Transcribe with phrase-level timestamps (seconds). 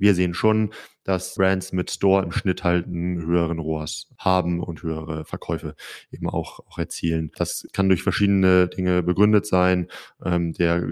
[0.00, 0.70] wir sehen schon,
[1.04, 5.74] dass Brands mit Store im Schnitt halt einen höheren ROAS haben und höhere Verkäufe
[6.12, 7.32] eben auch, auch erzielen.
[7.36, 9.88] Das kann durch verschiedene Dinge begründet sein.
[10.24, 10.86] Ähm, der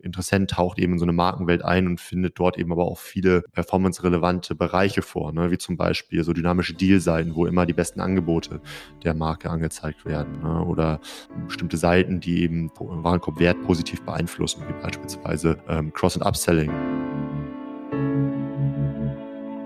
[0.00, 3.42] Interessent taucht eben in so eine Markenwelt ein und findet dort eben aber auch viele
[3.52, 5.50] performance-relevante Bereiche vor, ne?
[5.50, 8.60] wie zum Beispiel so dynamische Deal-Seiten, wo immer die besten Angebote
[9.02, 10.62] der Marke angezeigt werden ne?
[10.62, 11.00] oder
[11.46, 17.23] bestimmte Seiten, die eben Warenkorbwert positiv beeinflussen, wie beispielsweise ähm, Cross- und Upselling.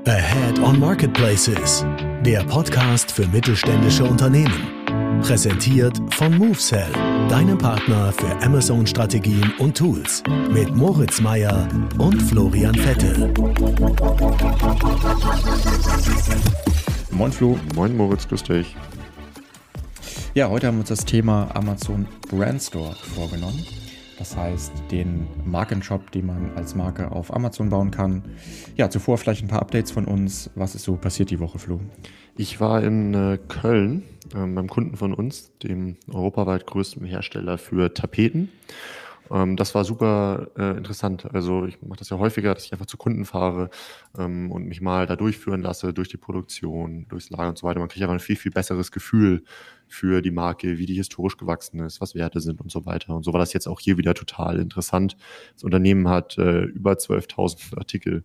[0.09, 1.85] Ahead on Marketplaces,
[2.25, 5.21] der Podcast für mittelständische Unternehmen.
[5.21, 6.91] Präsentiert von MoveSell,
[7.29, 10.23] deinem Partner für Amazon-Strategien und Tools.
[10.51, 11.69] Mit Moritz Meyer
[11.99, 13.35] und Florian Vettel.
[17.11, 17.61] Moin Flo.
[17.75, 18.75] Moin Moritz, grüß dich.
[20.33, 23.63] Ja, heute haben wir uns das Thema Amazon Brand Store vorgenommen.
[24.19, 28.25] Das heißt, den Markenshop, den man als Marke auf Amazon bauen kann.
[28.77, 30.51] Ja, zuvor vielleicht ein paar Updates von uns.
[30.57, 31.81] Was ist so passiert die Woche, Flo?
[32.37, 34.03] Ich war in äh, Köln
[34.35, 38.51] äh, beim Kunden von uns, dem europaweit größten Hersteller für Tapeten.
[39.31, 41.27] Ähm, das war super äh, interessant.
[41.33, 43.71] Also ich mache das ja häufiger, dass ich einfach zu Kunden fahre
[44.19, 47.81] ähm, und mich mal da durchführen lasse, durch die Produktion, durchs Lager und so weiter.
[47.81, 49.45] Man kriegt aber ein viel, viel besseres Gefühl
[49.91, 53.15] für die Marke, wie die historisch gewachsen ist, was Werte sind und so weiter.
[53.15, 55.17] Und so war das jetzt auch hier wieder total interessant.
[55.55, 58.23] Das Unternehmen hat äh, über 12.000 Artikel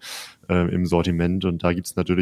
[0.49, 2.13] äh, im Sortiment und da gibt es natürlich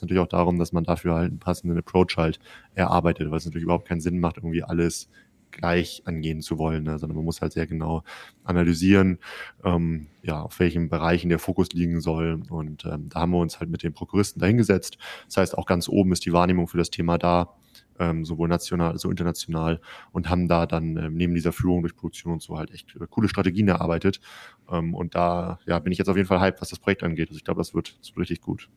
[0.00, 2.38] natürlich auch darum, dass man dafür halt einen passenden Approach halt
[2.74, 5.08] erarbeitet, weil es natürlich überhaupt keinen Sinn macht, irgendwie alles
[5.50, 6.98] gleich angehen zu wollen, ne?
[6.98, 8.02] sondern man muss halt sehr genau
[8.44, 9.18] analysieren,
[9.64, 12.42] ähm, ja, auf welchen Bereichen der Fokus liegen soll.
[12.50, 14.98] Und ähm, da haben wir uns halt mit den Prokuristen dahingesetzt.
[15.26, 17.54] Das heißt, auch ganz oben ist die Wahrnehmung für das Thema da,
[17.98, 19.80] ähm, sowohl national als auch international
[20.12, 23.06] und haben da dann ähm, neben dieser Führung durch Produktion und so halt echt äh,
[23.08, 24.20] coole Strategien erarbeitet.
[24.70, 27.28] Ähm, und da ja, bin ich jetzt auf jeden Fall hyped, was das Projekt angeht.
[27.28, 28.68] Also ich glaube, das das wird richtig gut.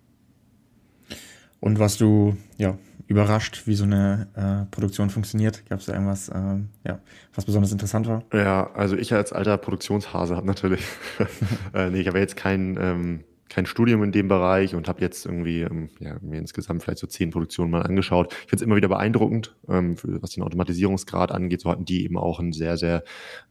[1.60, 2.78] Und was du ja,
[3.14, 5.64] überrascht, wie so eine äh, Produktion funktioniert?
[5.70, 7.00] Gab es da irgendwas, äh, ja,
[7.36, 8.24] was besonders interessant war?
[8.34, 10.84] Ja, also ich als alter Produktionshase habe natürlich,
[11.74, 15.28] äh, nee, ich habe jetzt kein, ähm, kein Studium in dem Bereich und habe jetzt
[15.28, 18.34] irgendwie ähm, ja, mir insgesamt vielleicht so zehn Produktionen mal angeschaut.
[18.34, 21.62] Ich finde es immer wieder beeindruckend, ähm, für, was den Automatisierungsgrad angeht.
[21.62, 23.04] So hatten die eben auch ein sehr, sehr,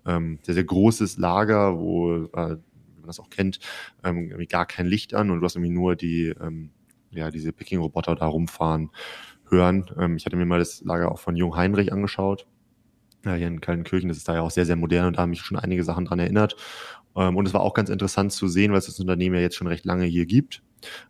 [0.05, 3.61] ähm, sehr, sehr großes Lager, wo, äh, wie man das auch kennt,
[4.03, 6.71] ähm, irgendwie gar kein Licht an und du hast irgendwie nur die ähm,
[7.15, 8.91] ja, diese Picking-Roboter da rumfahren
[9.53, 9.91] hören.
[9.99, 12.47] Ähm, ich hatte mir mal das Lager auch von Jung Heinrich angeschaut.
[13.25, 15.31] Ja, hier in Kaltenkirchen, das ist da ja auch sehr, sehr modern und da haben
[15.31, 16.57] mich schon einige Sachen dran erinnert.
[17.17, 19.57] Ähm, und es war auch ganz interessant zu sehen, weil es das Unternehmen ja jetzt
[19.57, 20.63] schon recht lange hier gibt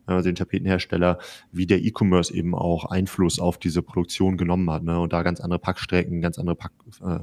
[0.07, 1.19] also den Tapetenhersteller,
[1.51, 4.99] wie der E-Commerce eben auch Einfluss auf diese Produktion genommen hat ne?
[4.99, 6.73] und da ganz andere Packstrecken, ganz andere Pack,
[7.05, 7.19] äh,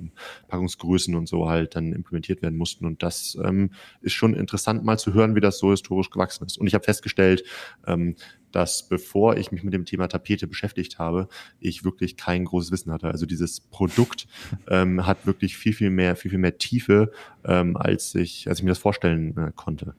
[0.47, 2.85] Packungsgrößen und so halt dann implementiert werden mussten.
[2.85, 6.57] Und das ähm, ist schon interessant mal zu hören, wie das so historisch gewachsen ist.
[6.57, 7.43] Und ich habe festgestellt,
[7.87, 8.15] ähm,
[8.51, 11.27] dass bevor ich mich mit dem Thema Tapete beschäftigt habe,
[11.59, 13.07] ich wirklich kein großes Wissen hatte.
[13.07, 14.27] Also dieses Produkt
[14.69, 17.11] ähm, hat wirklich viel, viel mehr, viel, viel mehr Tiefe,
[17.45, 19.93] ähm, als ich, als ich mir das vorstellen äh, konnte.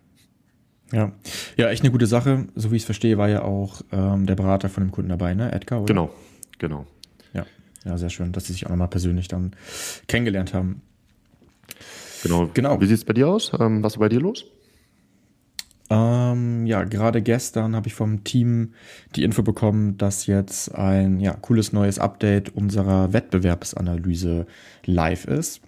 [0.93, 1.13] Ja.
[1.57, 2.49] ja, echt eine gute Sache.
[2.57, 5.35] So wie ich es verstehe, war ja auch ähm, der Berater von dem Kunden dabei,
[5.35, 5.53] ne?
[5.53, 5.87] Edgar, oder?
[5.87, 6.11] Genau,
[6.59, 6.87] genau.
[7.33, 7.47] Ja,
[7.85, 9.55] ja, sehr schön, dass sie sich auch nochmal persönlich dann
[10.09, 10.83] kennengelernt haben.
[12.23, 12.51] Genau.
[12.53, 12.81] genau.
[12.81, 13.53] Wie sieht es bei dir aus?
[13.59, 14.45] Ähm, was ist bei dir los?
[15.91, 18.75] Ähm, ja, gerade gestern habe ich vom Team
[19.17, 24.47] die Info bekommen, dass jetzt ein ja, cooles neues Update unserer Wettbewerbsanalyse
[24.87, 25.63] live ist.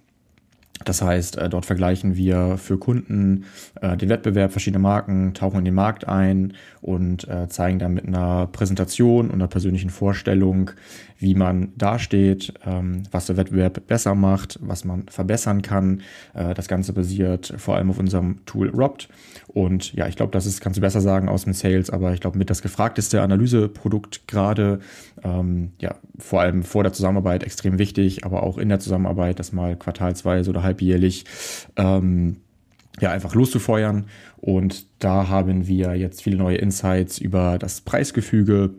[0.85, 3.45] Das heißt, äh, dort vergleichen wir für Kunden
[3.81, 8.05] äh, den Wettbewerb, verschiedene Marken, tauchen in den Markt ein und äh, zeigen dann mit
[8.05, 10.71] einer Präsentation und einer persönlichen Vorstellung,
[11.19, 16.01] wie man dasteht, ähm, was der Wettbewerb besser macht, was man verbessern kann.
[16.33, 19.09] das Ganze basiert vor allem auf unserem Tool Robt.
[19.47, 22.19] Und ja, ich glaube, das ist, kannst du besser sagen aus dem Sales, aber ich
[22.19, 24.79] glaube, mit das gefragteste Analyseprodukt gerade,
[25.23, 29.51] ähm, ja, vor allem vor der Zusammenarbeit extrem wichtig, aber auch in der Zusammenarbeit, das
[29.51, 31.25] mal quartalsweise oder halbjährlich
[31.75, 32.37] ähm,
[32.99, 34.05] ja, einfach loszufeuern.
[34.37, 38.71] Und da haben wir jetzt viele neue Insights über das Preisgefüge,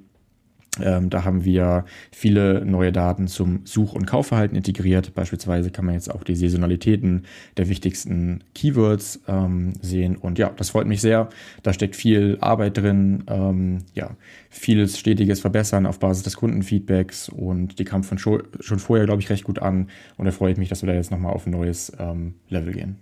[0.82, 5.14] ähm, da haben wir viele neue Daten zum Such- und Kaufverhalten integriert.
[5.14, 7.24] Beispielsweise kann man jetzt auch die Saisonalitäten
[7.56, 10.16] der wichtigsten Keywords ähm, sehen.
[10.16, 11.28] Und ja, das freut mich sehr.
[11.62, 13.24] Da steckt viel Arbeit drin.
[13.28, 14.10] Ähm, ja,
[14.50, 17.28] vieles stetiges Verbessern auf Basis des Kundenfeedbacks.
[17.28, 19.88] Und die kam von schon, schon vorher, glaube ich, recht gut an.
[20.16, 22.72] Und da freue ich mich, dass wir da jetzt nochmal auf ein neues ähm, Level
[22.72, 22.96] gehen.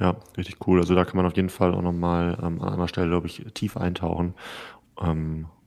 [0.00, 0.80] Ja, richtig cool.
[0.80, 3.44] Also da kann man auf jeden Fall auch nochmal ähm, an einer Stelle, glaube ich,
[3.54, 4.34] tief eintauchen.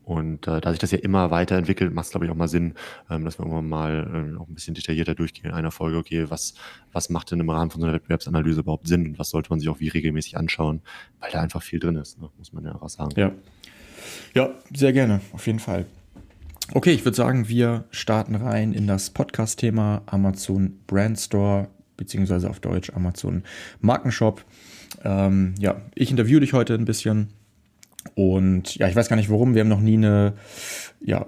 [0.06, 2.76] Und äh, da sich das ja immer weiterentwickelt, macht es, glaube ich, auch mal Sinn,
[3.10, 6.26] ähm, dass wir irgendwann mal äh, auch ein bisschen detaillierter durchgehen in einer Folge, okay,
[6.30, 6.54] was,
[6.92, 9.60] was macht denn im Rahmen von so einer Wettbewerbsanalyse überhaupt Sinn und was sollte man
[9.60, 10.82] sich auch wie regelmäßig anschauen,
[11.20, 12.30] weil da einfach viel drin ist, ne?
[12.38, 13.14] muss man ja auch sagen.
[13.16, 13.32] Ja.
[14.36, 15.88] ja, sehr gerne, auf jeden Fall.
[16.74, 21.68] Okay, ich würde sagen, wir starten rein in das Podcast-Thema Amazon Brand Store,
[21.98, 23.44] beziehungsweise auf Deutsch Amazon
[23.82, 24.44] Markenshop.
[25.04, 27.30] Ähm, ja, ich interviewe dich heute ein bisschen
[28.14, 29.56] und ja, ich weiß gar nicht warum.
[29.56, 30.34] Wir haben noch nie eine
[31.02, 31.26] ja,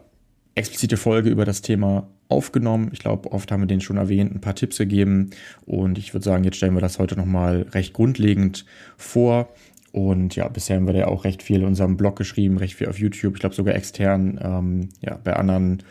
[0.56, 2.90] explizite Folge über das Thema aufgenommen.
[2.94, 5.32] Ich glaube, oft haben wir den schon erwähnt, ein paar Tipps gegeben.
[5.66, 8.66] Und ich würde sagen, jetzt stellen wir das heute nochmal recht grundlegend
[8.98, 9.50] vor.
[9.94, 12.88] Und ja, bisher haben wir da auch recht viel in unserem Blog geschrieben, recht viel
[12.88, 15.82] auf YouTube, ich glaube sogar extern, ähm, ja, bei anderen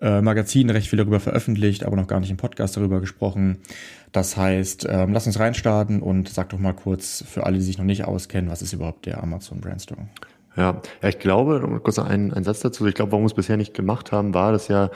[0.00, 3.58] äh, Magazinen recht viel darüber veröffentlicht, aber noch gar nicht im Podcast darüber gesprochen.
[4.10, 7.78] Das heißt, ähm, lass uns reinstarten und sag doch mal kurz für alle, die sich
[7.78, 10.08] noch nicht auskennen, was ist überhaupt der Amazon Brandstore?
[10.54, 13.72] Ja, ich glaube, kurz ein, ein Satz dazu, ich glaube, warum wir es bisher nicht
[13.72, 14.90] gemacht haben, war, dass ja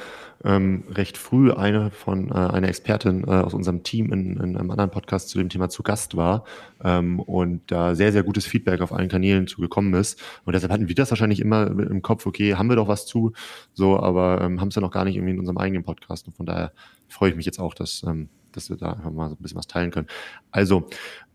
[0.44, 4.70] ähm, recht früh eine von äh, eine Expertin äh, aus unserem Team in, in einem
[4.70, 6.44] anderen Podcast zu dem Thema zu Gast war
[6.84, 10.20] ähm, und da sehr, sehr gutes Feedback auf allen Kanälen zugekommen ist.
[10.44, 13.32] Und deshalb hatten wir das wahrscheinlich immer im Kopf, okay, haben wir doch was zu,
[13.72, 16.26] so, aber ähm, haben es ja noch gar nicht irgendwie in unserem eigenen Podcast.
[16.26, 16.72] Und von daher
[17.08, 19.58] freue ich mich jetzt auch, dass, ähm, dass wir da einfach mal so ein bisschen
[19.58, 20.08] was teilen können.
[20.50, 20.86] Also,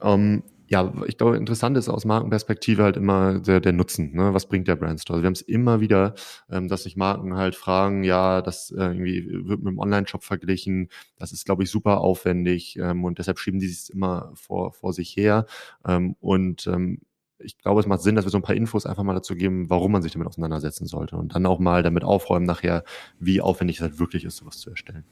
[0.03, 4.15] ähm, ja, ich glaube, interessant ist aus Markenperspektive halt immer der, der Nutzen.
[4.15, 4.33] Ne?
[4.33, 5.17] Was bringt der Brandstore?
[5.17, 6.13] Also wir haben es immer wieder,
[6.49, 10.87] ähm, dass sich Marken halt fragen, ja, das äh, irgendwie wird mit dem Online-Shop verglichen.
[11.17, 14.93] Das ist, glaube ich, super aufwendig ähm, und deshalb schieben die sich immer vor, vor
[14.93, 15.45] sich her.
[15.85, 17.01] Ähm, und ähm,
[17.43, 19.69] ich glaube, es macht Sinn, dass wir so ein paar Infos einfach mal dazu geben,
[19.69, 22.85] warum man sich damit auseinandersetzen sollte und dann auch mal damit aufräumen nachher,
[23.19, 25.03] wie aufwendig es halt wirklich ist, sowas zu erstellen.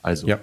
[0.00, 0.38] Also, ja.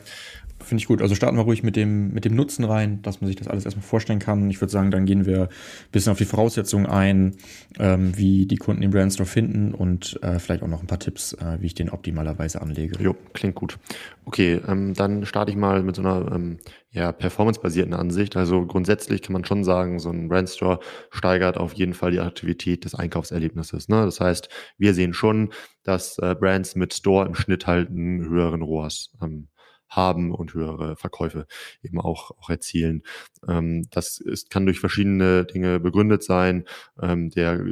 [0.61, 1.01] Finde ich gut.
[1.01, 3.65] Also starten wir ruhig mit dem, mit dem Nutzen rein, dass man sich das alles
[3.65, 4.49] erstmal vorstellen kann.
[4.49, 5.47] Ich würde sagen, dann gehen wir ein
[5.91, 7.37] bisschen auf die Voraussetzungen ein,
[7.79, 11.33] ähm, wie die Kunden den Brandstore finden und äh, vielleicht auch noch ein paar Tipps,
[11.33, 13.01] äh, wie ich den optimalerweise anlege.
[13.01, 13.79] Jo, klingt gut.
[14.25, 16.57] Okay, ähm, dann starte ich mal mit so einer ähm,
[16.91, 18.35] ja, performance-basierten Ansicht.
[18.35, 20.79] Also grundsätzlich kann man schon sagen, so ein Brandstore
[21.09, 23.87] steigert auf jeden Fall die Aktivität des Einkaufserlebnisses.
[23.87, 24.03] Ne?
[24.05, 25.53] Das heißt, wir sehen schon,
[25.83, 29.47] dass äh, Brands mit Store im Schnitt halt einen höheren ROAS ähm,
[29.89, 31.47] haben und höhere Verkäufe
[31.81, 33.03] eben auch, auch erzielen.
[33.47, 36.65] Ähm, das ist, kann durch verschiedene Dinge begründet sein.
[37.01, 37.63] Ähm, der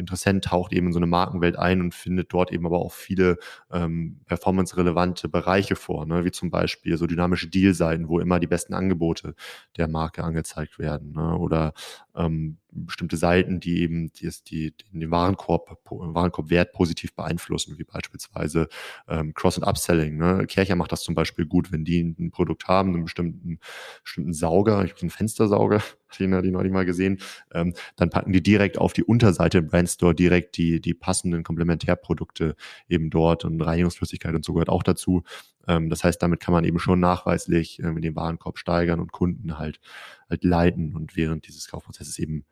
[0.00, 3.38] Interessent taucht eben in so eine Markenwelt ein und findet dort eben aber auch viele
[3.70, 6.24] ähm, performance-relevante Bereiche vor, ne?
[6.24, 9.34] wie zum Beispiel so dynamische Deal-Seiten, wo immer die besten Angebote
[9.76, 11.36] der Marke angezeigt werden ne?
[11.36, 11.74] oder
[12.16, 18.68] ähm, bestimmte Seiten, die eben die, die, den Warenkorb, Warenkorbwert positiv beeinflussen, wie beispielsweise
[19.08, 20.16] ähm, Cross- und Upselling.
[20.16, 20.46] Ne?
[20.46, 23.58] Kercher macht das zum Beispiel gut, wenn die ein Produkt haben, einen bestimmten,
[24.02, 25.82] bestimmten Sauger, ich einen Fenstersauger,
[26.18, 27.18] den hatte ich neulich mal gesehen,
[27.52, 32.56] ähm, dann packen die direkt auf die Unterseite im Brandstore direkt die, die passenden Komplementärprodukte
[32.88, 35.22] eben dort und Reinigungsflüssigkeit und so gehört auch dazu.
[35.68, 39.80] Ähm, das heißt, damit kann man eben schon nachweislich den Warenkorb steigern und Kunden halt,
[40.28, 42.44] halt leiten und während dieses Kaufprozesses eben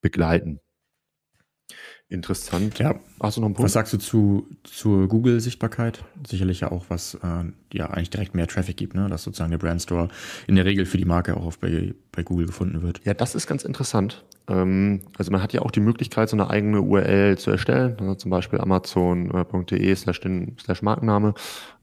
[0.00, 0.60] begleiten.
[2.10, 2.76] Interessant.
[2.80, 2.96] Ja.
[3.22, 3.66] Hast du noch einen Punkt?
[3.66, 6.02] Was sagst du zu, zur Google-Sichtbarkeit?
[6.26, 9.08] Sicherlich ja auch, was äh, ja eigentlich direkt mehr Traffic gibt, ne?
[9.08, 10.08] dass sozusagen der Brandstore
[10.48, 13.00] in der Regel für die Marke auch auf bei, bei Google gefunden wird.
[13.04, 14.24] Ja, das ist ganz interessant.
[14.50, 18.14] Ähm, also man hat ja auch die Möglichkeit, so eine eigene URL zu erstellen, also
[18.16, 20.20] zum Beispiel amazon.de slash,
[20.60, 21.34] slash Markenname,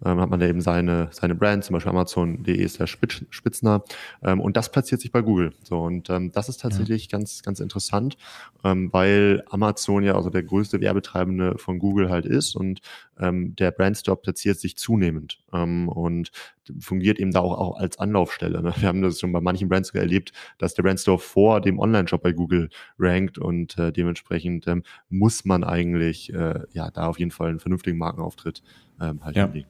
[0.04, 2.98] ähm, hat man da eben seine, seine Brand, zum Beispiel amazon.de slash
[3.30, 3.84] Spitzner
[4.24, 5.54] ähm, und das platziert sich bei Google.
[5.64, 7.18] So und ähm, das ist tatsächlich ja.
[7.18, 8.18] ganz, ganz interessant,
[8.64, 12.82] ähm, weil Amazon ja also der größte Werbetreibende von Google halt ist und
[13.20, 16.32] ähm, der Brandstore platziert sich zunehmend ähm, und
[16.80, 18.62] fungiert eben da auch, auch als Anlaufstelle.
[18.62, 18.74] Ne?
[18.78, 22.22] Wir haben das schon bei manchen Brands sogar erlebt, dass der Brandstore vor dem Online-Shop
[22.22, 22.70] bei Google
[23.00, 27.60] rankt und äh, dementsprechend ähm, muss man eigentlich äh, ja da auf jeden Fall einen
[27.60, 28.64] vernünftigen Markenauftritt
[29.00, 29.46] ähm, halt ja.
[29.46, 29.68] hinlegen.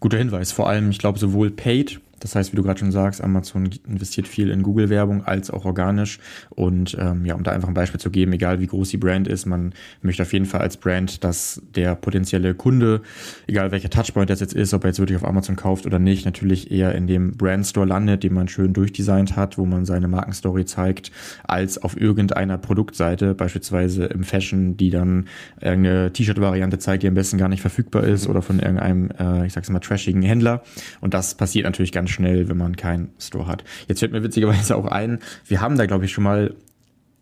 [0.00, 0.52] Guter Hinweis.
[0.52, 4.26] Vor allem, ich glaube, sowohl Paid das heißt, wie du gerade schon sagst, Amazon investiert
[4.26, 6.18] viel in Google-Werbung als auch organisch.
[6.48, 9.28] Und ähm, ja, um da einfach ein Beispiel zu geben, egal wie groß die Brand
[9.28, 13.02] ist, man möchte auf jeden Fall als Brand, dass der potenzielle Kunde,
[13.46, 16.24] egal welcher Touchpoint das jetzt ist, ob er jetzt wirklich auf Amazon kauft oder nicht,
[16.24, 20.64] natürlich eher in dem Brandstore landet, den man schön durchdesignt hat, wo man seine Markenstory
[20.64, 21.12] zeigt,
[21.42, 25.26] als auf irgendeiner Produktseite, beispielsweise im Fashion, die dann
[25.60, 29.52] irgendeine T-Shirt-Variante zeigt, die am besten gar nicht verfügbar ist oder von irgendeinem, äh, ich
[29.52, 30.62] sag's mal, trashigen Händler.
[31.02, 33.64] Und das passiert natürlich ganz schnell, wenn man keinen Store hat.
[33.88, 36.54] Jetzt fällt mir witzigerweise auch ein, wir haben da, glaube ich, schon mal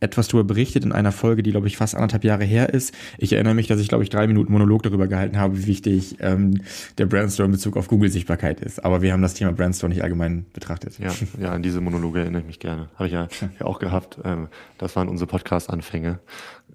[0.03, 2.93] etwas darüber berichtet in einer Folge, die, glaube ich, fast anderthalb Jahre her ist.
[3.19, 6.17] Ich erinnere mich, dass ich, glaube ich, drei Minuten Monolog darüber gehalten habe, wie wichtig
[6.21, 6.61] ähm,
[6.99, 8.85] der Brandstore in Bezug auf Google-Sichtbarkeit ist.
[8.85, 10.99] Aber wir haben das Thema Brandstore nicht allgemein betrachtet.
[10.99, 12.89] Ja, ja an diese Monologe erinnere ich mich gerne.
[12.97, 13.29] Habe ich ja,
[13.61, 14.19] ja auch gehabt.
[14.25, 16.19] Ähm, das waren unsere Podcast-Anfänge.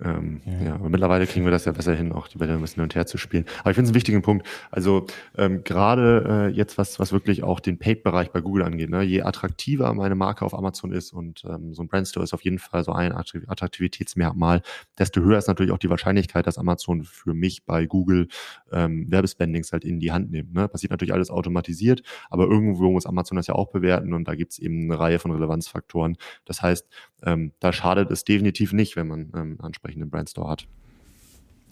[0.03, 0.67] Ähm, ja.
[0.67, 2.83] ja, aber mittlerweile kriegen wir das ja besser hin, auch die Bälle ein bisschen hin
[2.83, 3.45] und her zu spielen.
[3.61, 4.47] Aber ich finde es einen wichtigen Punkt.
[4.69, 9.01] Also ähm, gerade äh, jetzt, was, was wirklich auch den Paid-Bereich bei Google angeht, ne?
[9.01, 12.59] je attraktiver meine Marke auf Amazon ist und ähm, so ein Brandstore ist auf jeden
[12.59, 14.61] Fall so ein Attraktivitätsmerkmal,
[14.99, 18.27] desto höher ist natürlich auch die Wahrscheinlichkeit, dass Amazon für mich bei Google
[18.71, 20.53] ähm, Werbespendings halt in die Hand nimmt.
[20.53, 20.67] Ne?
[20.67, 24.51] Passiert natürlich alles automatisiert, aber irgendwo muss Amazon das ja auch bewerten und da gibt
[24.51, 26.17] es eben eine Reihe von Relevanzfaktoren.
[26.45, 26.87] Das heißt,
[27.23, 30.67] ähm, da schadet es definitiv nicht, wenn man ähm, anspricht entsprechenden Brandstore hat.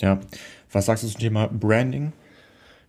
[0.02, 0.20] Ja,
[0.72, 2.14] was sagst du zum Thema Branding?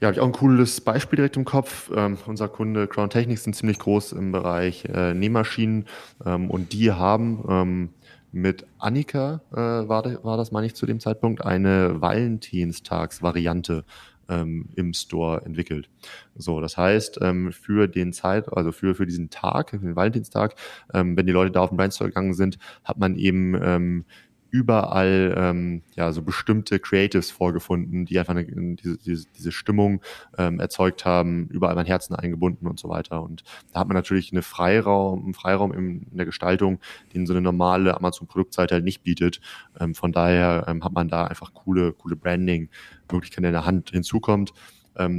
[0.00, 1.90] Ja, habe ich auch ein cooles Beispiel direkt im Kopf.
[1.94, 5.86] Ähm, unser Kunde Crown Technics sind ziemlich groß im Bereich äh, Nähmaschinen
[6.24, 7.88] ähm, und die haben ähm,
[8.30, 13.84] mit Annika, äh, war, de, war das, meine ich, zu dem Zeitpunkt, eine Valentinstags-Variante
[14.28, 15.88] ähm, im Store entwickelt.
[16.34, 20.56] So, das heißt, ähm, für den Zeit, also für, für diesen Tag, für den Valentinstag,
[20.92, 24.04] ähm, wenn die Leute da auf den Brandstore gegangen sind, hat man eben
[24.50, 28.44] überall ähm, ja so bestimmte Creatives vorgefunden, die einfach eine,
[28.76, 30.00] diese, diese, diese Stimmung
[30.38, 33.22] ähm, erzeugt haben, überall mein Herzen eingebunden und so weiter.
[33.22, 36.78] Und da hat man natürlich eine Freiraum, einen Freiraum in, der Gestaltung,
[37.14, 39.40] den so eine normale Amazon-Produktseite halt nicht bietet.
[39.78, 44.52] Ähm, von daher ähm, hat man da einfach coole, coole Branding-Möglichkeiten in der Hand hinzukommt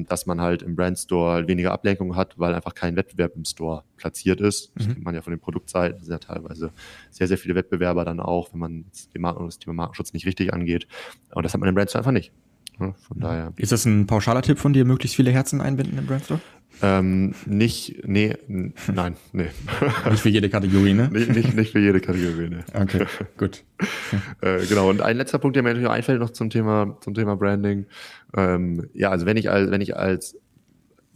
[0.07, 3.83] dass man halt im Brandstore halt weniger Ablenkung hat, weil einfach kein Wettbewerb im Store
[3.95, 4.71] platziert ist.
[4.75, 4.93] Das mhm.
[4.93, 6.71] kennt man ja von den Produktseiten, sind ja teilweise
[7.11, 9.33] sehr, sehr viele Wettbewerber dann auch, wenn man das Thema,
[9.67, 10.87] Markenschutz nicht richtig angeht.
[11.33, 12.31] Und das hat man im Brandstore einfach nicht.
[12.77, 13.53] Von daher.
[13.57, 16.39] Ist das ein pauschaler Tipp von dir, möglichst viele Herzen einbinden im Brandstore?
[16.81, 19.47] Ähm, nicht, nee, nein, nee.
[20.09, 21.09] Nicht für jede Kategorie, ne?
[21.11, 22.63] Nicht, nicht, nicht für jede Kategorie, ne.
[22.73, 23.05] Okay,
[23.37, 23.63] gut.
[24.41, 27.35] äh, genau, und ein letzter Punkt, der mir natürlich einfällt noch zum Thema, zum Thema
[27.35, 27.87] Branding.
[28.35, 30.37] Ähm, ja, also wenn ich als, wenn ich als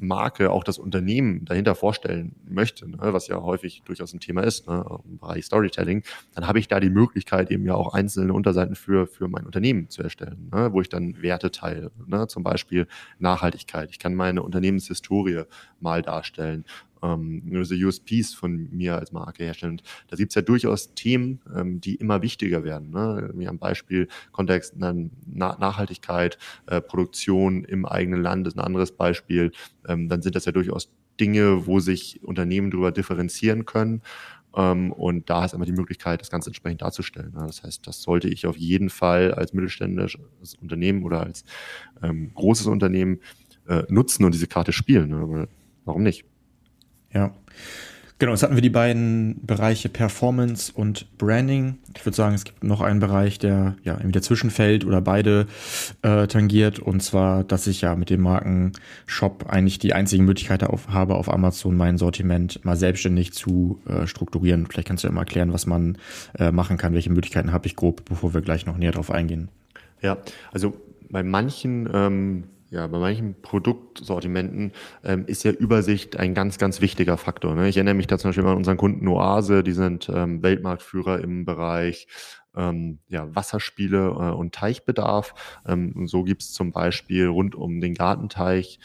[0.01, 4.67] Marke auch das Unternehmen dahinter vorstellen möchte, ne, was ja häufig durchaus ein Thema ist,
[4.67, 6.03] ne, im Bereich Storytelling,
[6.33, 9.89] dann habe ich da die Möglichkeit, eben ja auch einzelne Unterseiten für, für mein Unternehmen
[9.89, 12.87] zu erstellen, ne, wo ich dann Werte teile, ne, zum Beispiel
[13.19, 13.89] Nachhaltigkeit.
[13.91, 15.43] Ich kann meine Unternehmenshistorie
[15.79, 16.65] mal darstellen
[17.01, 19.73] ähm, diese USPs von mir als Marke herstellen.
[19.73, 22.91] Und da gibt es ja durchaus Themen, ähm, die immer wichtiger werden.
[22.91, 23.31] Ne?
[23.35, 24.93] Wie am Beispiel Kontext Na
[25.25, 29.51] Nachhaltigkeit, äh, Produktion im eigenen Land ist ein anderes Beispiel.
[29.87, 34.01] Ähm, dann sind das ja durchaus Dinge, wo sich Unternehmen darüber differenzieren können.
[34.53, 37.31] Um, und da ist immer die Möglichkeit, das Ganze entsprechend darzustellen.
[37.33, 41.45] Das heißt, das sollte ich auf jeden Fall als mittelständisches Unternehmen oder als
[42.03, 43.21] ähm, großes Unternehmen
[43.69, 45.09] äh, nutzen und diese Karte spielen.
[45.09, 45.47] Ne?
[45.85, 46.25] Warum nicht?
[47.13, 47.33] Ja.
[48.21, 51.79] Genau, jetzt hatten wir die beiden Bereiche Performance und Branding.
[51.95, 55.47] Ich würde sagen, es gibt noch einen Bereich, der ja irgendwie dazwischen fällt oder beide
[56.03, 56.77] äh, tangiert.
[56.77, 61.33] Und zwar, dass ich ja mit dem Markenshop eigentlich die einzige Möglichkeit auf, habe, auf
[61.33, 64.67] Amazon mein Sortiment mal selbstständig zu äh, strukturieren.
[64.67, 65.97] Vielleicht kannst du ja mal erklären, was man
[66.37, 69.49] äh, machen kann, welche Möglichkeiten habe ich grob, bevor wir gleich noch näher drauf eingehen.
[69.99, 70.19] Ja,
[70.51, 70.75] also
[71.09, 74.71] bei manchen ähm ja, bei manchen Produktsortimenten
[75.03, 77.53] ähm, ist ja Übersicht ein ganz, ganz wichtiger Faktor.
[77.53, 77.67] Ne?
[77.67, 81.43] Ich erinnere mich da zum Beispiel an unseren Kunden Oase, die sind ähm, Weltmarktführer im
[81.43, 82.07] Bereich
[82.55, 85.33] ähm, ja, Wasserspiele äh, und Teichbedarf.
[85.67, 88.79] Ähm, und so gibt's zum Beispiel rund um den Gartenteich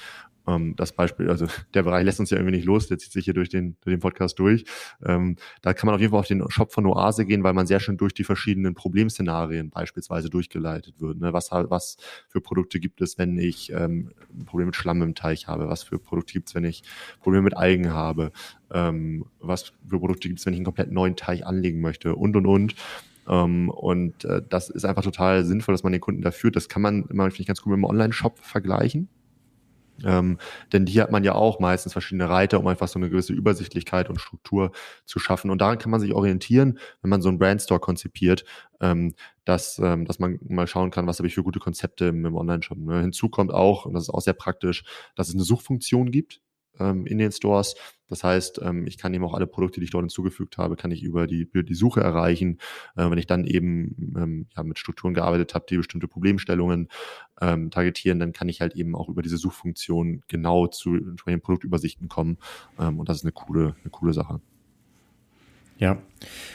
[0.47, 3.25] ähm, das Beispiel, also der Bereich lässt uns ja irgendwie nicht los, der zieht sich
[3.25, 4.65] hier durch den, durch den Podcast durch.
[5.05, 7.67] Ähm, da kann man auf jeden Fall auf den Shop von Oase gehen, weil man
[7.67, 11.19] sehr schön durch die verschiedenen Problemszenarien beispielsweise durchgeleitet wird.
[11.19, 11.33] Ne?
[11.33, 11.97] Was, was
[12.29, 14.13] für Produkte gibt es, wenn ich ähm,
[14.47, 15.69] Probleme mit Schlamm im Teich habe?
[15.69, 16.83] Was für Produkte gibt es, wenn ich
[17.21, 18.33] Probleme mit Algen habe?
[18.73, 22.15] Ähm, was für Produkte gibt es, wenn ich einen komplett neuen Teich anlegen möchte?
[22.15, 22.75] Und, und, und.
[23.29, 26.55] Um, und äh, das ist einfach total sinnvoll, dass man den Kunden da führt.
[26.55, 29.09] Das kann man immer, finde ich, ganz gut mit dem Online-Shop vergleichen.
[30.05, 30.39] Ähm,
[30.73, 34.09] denn hier hat man ja auch meistens verschiedene Reiter, um einfach so eine gewisse Übersichtlichkeit
[34.09, 34.73] und Struktur
[35.05, 35.51] zu schaffen.
[35.51, 38.45] Und daran kann man sich orientieren, wenn man so einen Brandstore konzipiert,
[38.81, 42.25] ähm, dass, ähm, dass man mal schauen kann, was habe ich für gute Konzepte im,
[42.25, 42.79] im Online-Shop.
[42.79, 43.01] Ne?
[43.01, 44.85] Hinzu kommt auch, und das ist auch sehr praktisch,
[45.15, 46.41] dass es eine Suchfunktion gibt
[46.79, 47.75] ähm, in den Stores.
[48.09, 50.91] Das heißt, ähm, ich kann eben auch alle Produkte, die ich dort hinzugefügt habe, kann
[50.91, 52.59] ich über die, über die Suche erreichen.
[52.97, 56.89] Äh, wenn ich dann eben ähm, ja, mit Strukturen gearbeitet habe, die bestimmte Problemstellungen
[57.41, 62.09] ähm, targetieren, dann kann ich halt eben auch über diese Suchfunktion genau zu entsprechenden Produktübersichten
[62.09, 62.39] kommen.
[62.79, 64.41] Ähm, und das ist eine coole, eine coole Sache.
[65.79, 65.99] Ja,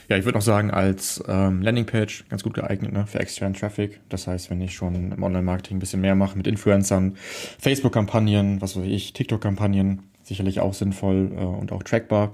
[0.09, 3.99] ja, ich würde noch sagen, als ähm, Landingpage ganz gut geeignet ne, für externen Traffic.
[4.09, 7.15] Das heißt, wenn ich schon im Online-Marketing ein bisschen mehr mache mit Influencern,
[7.59, 12.33] Facebook-Kampagnen, was weiß ich, TikTok-Kampagnen, sicherlich auch sinnvoll äh, und auch trackbar.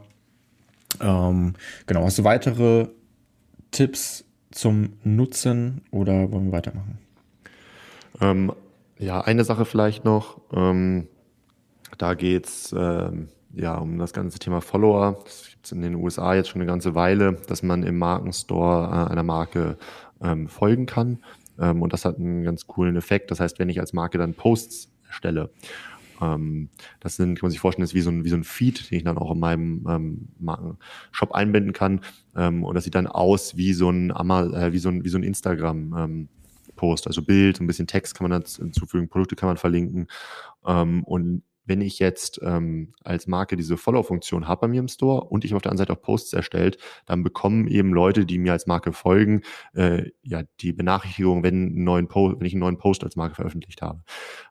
[1.02, 1.54] Ähm,
[1.86, 2.88] genau, hast du weitere
[3.72, 6.98] Tipps zum Nutzen oder wollen wir weitermachen?
[8.22, 8.52] Ähm,
[8.98, 10.40] ja, eine Sache vielleicht noch.
[10.52, 11.08] Ähm,
[11.98, 15.20] da geht's ähm, ja um das ganze Thema Follower.
[15.24, 18.88] Das gibt es in den USA jetzt schon eine ganze Weile, dass man im Markenstore
[18.88, 19.78] äh, einer Marke
[20.22, 21.20] ähm, folgen kann.
[21.60, 23.32] Ähm, und das hat einen ganz coolen Effekt.
[23.32, 25.50] Das heißt, wenn ich als Marke dann Posts erstelle,
[26.22, 26.70] ähm,
[27.00, 28.98] das sind, kann man sich vorstellen, ist wie so ein, wie so ein Feed, den
[28.98, 32.02] ich dann auch in meinem ähm, Markenshop einbinden kann.
[32.36, 35.18] Ähm, und das sieht dann aus wie so ein, äh, wie so ein, wie so
[35.18, 35.96] ein Instagram.
[35.98, 36.30] Ähm,
[36.78, 40.08] Post, also Bild, ein bisschen Text kann man dazu hinzufügen, Produkte kann man verlinken.
[40.66, 45.26] Ähm, und wenn ich jetzt ähm, als Marke diese Follow-Funktion habe bei mir im Store
[45.26, 48.54] und ich auf der anderen Seite auch Posts erstellt, dann bekommen eben Leute, die mir
[48.54, 49.42] als Marke folgen,
[49.74, 53.82] äh, ja die Benachrichtigung, wenn, neuen Post, wenn ich einen neuen Post als Marke veröffentlicht
[53.82, 54.02] habe.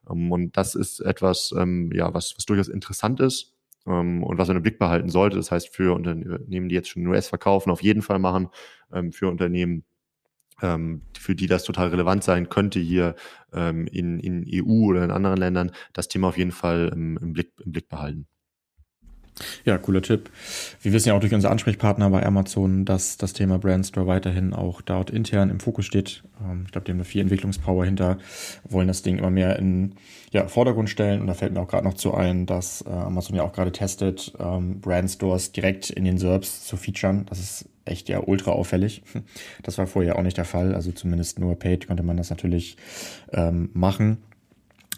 [0.08, 3.54] Ähm, und das ist etwas, ähm, ja, was, was durchaus interessant ist
[3.86, 5.36] ähm, und was man im Blick behalten sollte.
[5.36, 8.48] Das heißt, für Unternehmen, die jetzt schon US verkaufen, auf jeden Fall machen,
[8.92, 9.84] ähm, für Unternehmen,
[10.62, 13.14] ähm, für die das total relevant sein könnte, hier
[13.52, 17.32] ähm, in, in EU oder in anderen Ländern, das Thema auf jeden Fall im, im,
[17.32, 18.26] Blick, im Blick behalten.
[19.64, 20.30] Ja, cooler Tipp.
[20.80, 24.80] Wir wissen ja auch durch unsere Ansprechpartner bei Amazon, dass das Thema Brandstore weiterhin auch
[24.80, 26.22] dort intern im Fokus steht.
[26.42, 28.18] Ähm, ich glaube, die haben eine viel Entwicklungspower hinter,
[28.68, 29.94] wollen das Ding immer mehr in
[30.32, 31.20] ja, Vordergrund stellen.
[31.20, 33.72] Und da fällt mir auch gerade noch zu ein, dass äh, Amazon ja auch gerade
[33.72, 37.26] testet, ähm, Brandstores direkt in den SERPs zu featuren.
[37.28, 39.02] Das ist echt ja ultra auffällig.
[39.62, 40.74] Das war vorher auch nicht der Fall.
[40.74, 42.76] Also zumindest nur paid konnte man das natürlich
[43.32, 44.18] ähm, machen.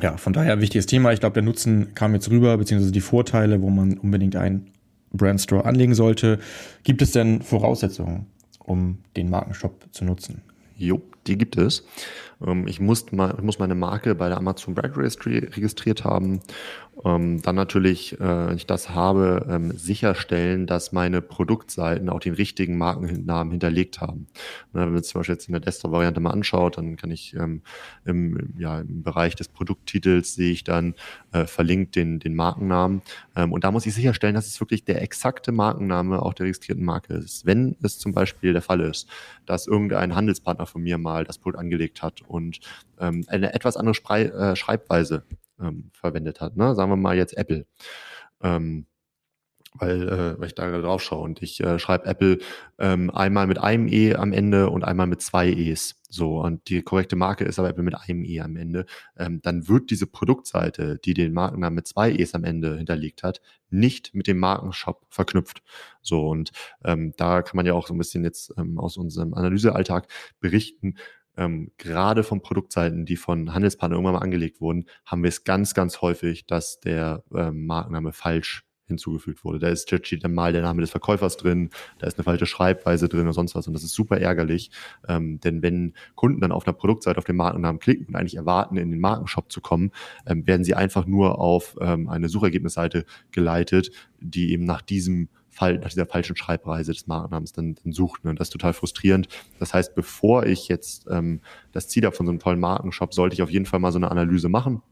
[0.00, 1.12] Ja, von daher wichtiges Thema.
[1.12, 4.70] Ich glaube, der Nutzen kam jetzt rüber, beziehungsweise die Vorteile, wo man unbedingt einen
[5.12, 6.38] Brandstore anlegen sollte.
[6.84, 8.26] Gibt es denn Voraussetzungen,
[8.60, 10.42] um den Markenshop zu nutzen?
[10.76, 11.84] Jo, die gibt es.
[12.44, 16.40] Ähm, ich muss, muss meine Marke bei der Amazon Brand Registry registriert haben.
[17.04, 22.34] Ähm, dann natürlich, äh, wenn ich das habe, ähm, sicherstellen, dass meine Produktseiten auch den
[22.34, 24.26] richtigen Markennamen hinterlegt haben.
[24.72, 27.62] Wenn man zum Beispiel jetzt in der Desktop-Variante mal anschaut, dann kann ich im,
[28.58, 30.94] ja, im Bereich des Produkttitels sehe ich dann
[31.32, 33.02] äh, verlinkt den, den Markennamen.
[33.34, 37.14] und da muss ich sicherstellen, dass es wirklich der exakte Markenname auch der registrierten Marke
[37.14, 37.46] ist.
[37.46, 39.08] Wenn es zum Beispiel der Fall ist,
[39.46, 42.60] dass irgendein Handelspartner von mir mal das Produkt angelegt hat und
[42.98, 45.24] ähm, eine etwas andere Sprei äh, Schreibweise
[45.60, 46.56] ähm, verwendet hat.
[46.56, 46.74] Ne?
[46.74, 47.66] Sagen wir mal jetzt Apple.
[48.42, 48.86] Ähm,
[49.74, 52.38] weil, äh, weil ich da gerade drauf schaue und ich äh, schreibe Apple
[52.78, 55.96] ähm, einmal mit einem E am Ende und einmal mit zwei E's.
[56.10, 58.86] So, und die korrekte Marke ist aber Apple mit einem E am Ende.
[59.16, 63.42] Ähm, dann wird diese Produktseite, die den Markennamen mit zwei E's am Ende hinterlegt hat,
[63.68, 65.62] nicht mit dem Markenshop verknüpft.
[66.00, 66.50] So, und
[66.84, 70.08] ähm, da kann man ja auch so ein bisschen jetzt ähm, aus unserem Analysealltag
[70.40, 70.94] berichten,
[71.38, 75.72] ähm, gerade von Produktseiten, die von Handelspartnern irgendwann mal angelegt wurden, haben wir es ganz,
[75.72, 79.58] ganz häufig, dass der ähm, Markenname falsch hinzugefügt wurde.
[79.58, 83.22] Da ist dann mal der Name des Verkäufers drin, da ist eine falsche Schreibweise drin
[83.22, 84.70] oder sonst was und das ist super ärgerlich,
[85.06, 88.76] ähm, denn wenn Kunden dann auf einer Produktseite auf den Markennamen klicken und eigentlich erwarten,
[88.76, 89.92] in den Markenshop zu kommen,
[90.26, 95.28] ähm, werden sie einfach nur auf ähm, eine Suchergebnisseite geleitet, die eben nach diesem
[95.60, 98.24] nach dieser falschen Schreibweise des Markennamens dann, dann sucht.
[98.24, 98.30] Ne?
[98.30, 99.28] Und das ist total frustrierend.
[99.58, 101.40] Das heißt, bevor ich jetzt ähm,
[101.72, 103.98] das Ziel habe von so einem tollen Markenshop, sollte ich auf jeden Fall mal so
[103.98, 104.82] eine Analyse machen.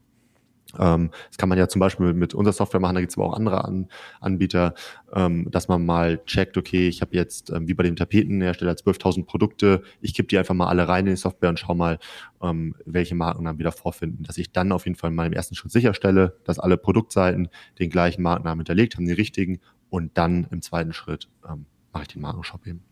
[0.77, 3.27] Ähm, das kann man ja zum Beispiel mit unserer Software machen, da gibt es aber
[3.27, 3.87] auch andere An
[4.19, 4.73] Anbieter,
[5.13, 9.25] ähm, dass man mal checkt, okay, ich habe jetzt ähm, wie bei dem Tapetenhersteller 12.000
[9.25, 11.99] Produkte, ich kipp die einfach mal alle rein in die Software und schau mal,
[12.41, 14.23] ähm, welche Markennamen wieder vorfinden.
[14.23, 17.49] Dass ich dann auf jeden Fall mal im ersten Schritt sicherstelle, dass alle Produktseiten
[17.79, 22.09] den gleichen Markennamen hinterlegt haben, die richtigen und dann im zweiten Schritt ähm, mache ich
[22.09, 22.83] den Markenshop eben.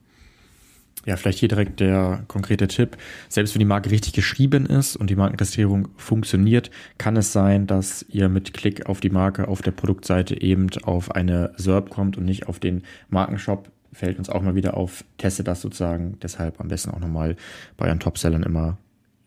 [1.06, 2.98] Ja, vielleicht hier direkt der konkrete Tipp.
[3.30, 8.04] Selbst wenn die Marke richtig geschrieben ist und die Markenregistrierung funktioniert, kann es sein, dass
[8.10, 12.26] ihr mit Klick auf die Marke auf der Produktseite eben auf eine SERP kommt und
[12.26, 13.70] nicht auf den Markenshop.
[13.94, 15.06] Fällt uns auch mal wieder auf.
[15.18, 16.18] Teste das sozusagen.
[16.22, 17.36] Deshalb am besten auch nochmal
[17.78, 18.78] bei euren Topsellern immer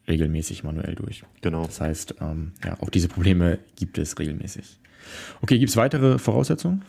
[0.09, 1.23] regelmäßig manuell durch.
[1.43, 1.65] Genau.
[1.65, 4.81] Das heißt, ähm, ja, auch diese Probleme gibt es regelmäßig.
[5.43, 6.83] Okay, gibt es weitere Voraussetzungen?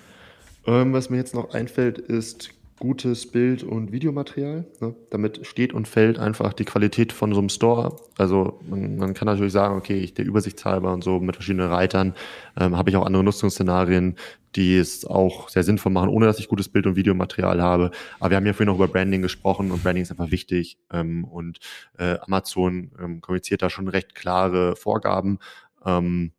[0.70, 4.66] Ähm, was mir jetzt noch einfällt, ist gutes Bild- und Videomaterial.
[4.80, 4.96] Ne?
[5.10, 7.96] Damit steht und fällt einfach die Qualität von so einem Store.
[8.20, 12.14] Also man, man kann natürlich sagen, okay, ich der Übersichtshalber und so mit verschiedenen Reitern
[12.56, 14.16] ähm, habe ich auch andere Nutzungsszenarien,
[14.56, 17.90] die es auch sehr sinnvoll machen, ohne dass ich gutes Bild- und Videomaterial habe.
[18.20, 20.78] Aber wir haben ja vorhin noch über Branding gesprochen und Branding ist einfach wichtig.
[20.94, 21.58] Ähm, und
[21.98, 25.40] äh, Amazon ähm, kommuniziert da schon recht klare Vorgaben.
[25.84, 26.32] Ähm,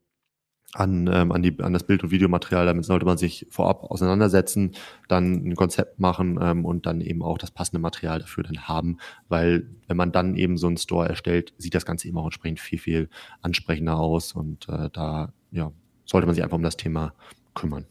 [0.74, 2.66] an, ähm, an, die, an das Bild- und Videomaterial.
[2.66, 4.72] Damit sollte man sich vorab auseinandersetzen,
[5.09, 8.98] dann ein Konzept machen ähm, und dann eben auch das passende Material dafür dann haben.
[9.28, 12.61] Weil wenn man dann eben so einen Store erstellt, sieht das Ganze eben auch entsprechend
[12.61, 13.09] viel, viel
[13.42, 14.33] ansprechender aus.
[14.33, 15.72] Und äh, da ja,
[16.04, 17.14] sollte man sich einfach um das Thema
[17.54, 17.87] kümmern.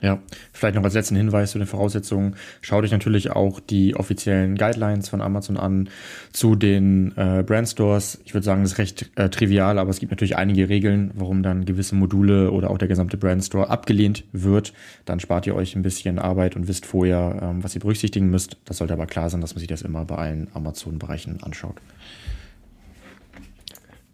[0.00, 0.20] Ja,
[0.52, 2.36] vielleicht noch als letzten Hinweis zu den Voraussetzungen.
[2.60, 5.88] Schaut euch natürlich auch die offiziellen Guidelines von Amazon an
[6.32, 8.20] zu den äh, Brandstores.
[8.24, 11.42] Ich würde sagen, das ist recht äh, trivial, aber es gibt natürlich einige Regeln, warum
[11.42, 14.72] dann gewisse Module oder auch der gesamte Brandstore abgelehnt wird.
[15.04, 18.56] Dann spart ihr euch ein bisschen Arbeit und wisst vorher, ähm, was ihr berücksichtigen müsst.
[18.66, 21.76] Das sollte aber klar sein, dass man sich das immer bei allen Amazon-Bereichen anschaut.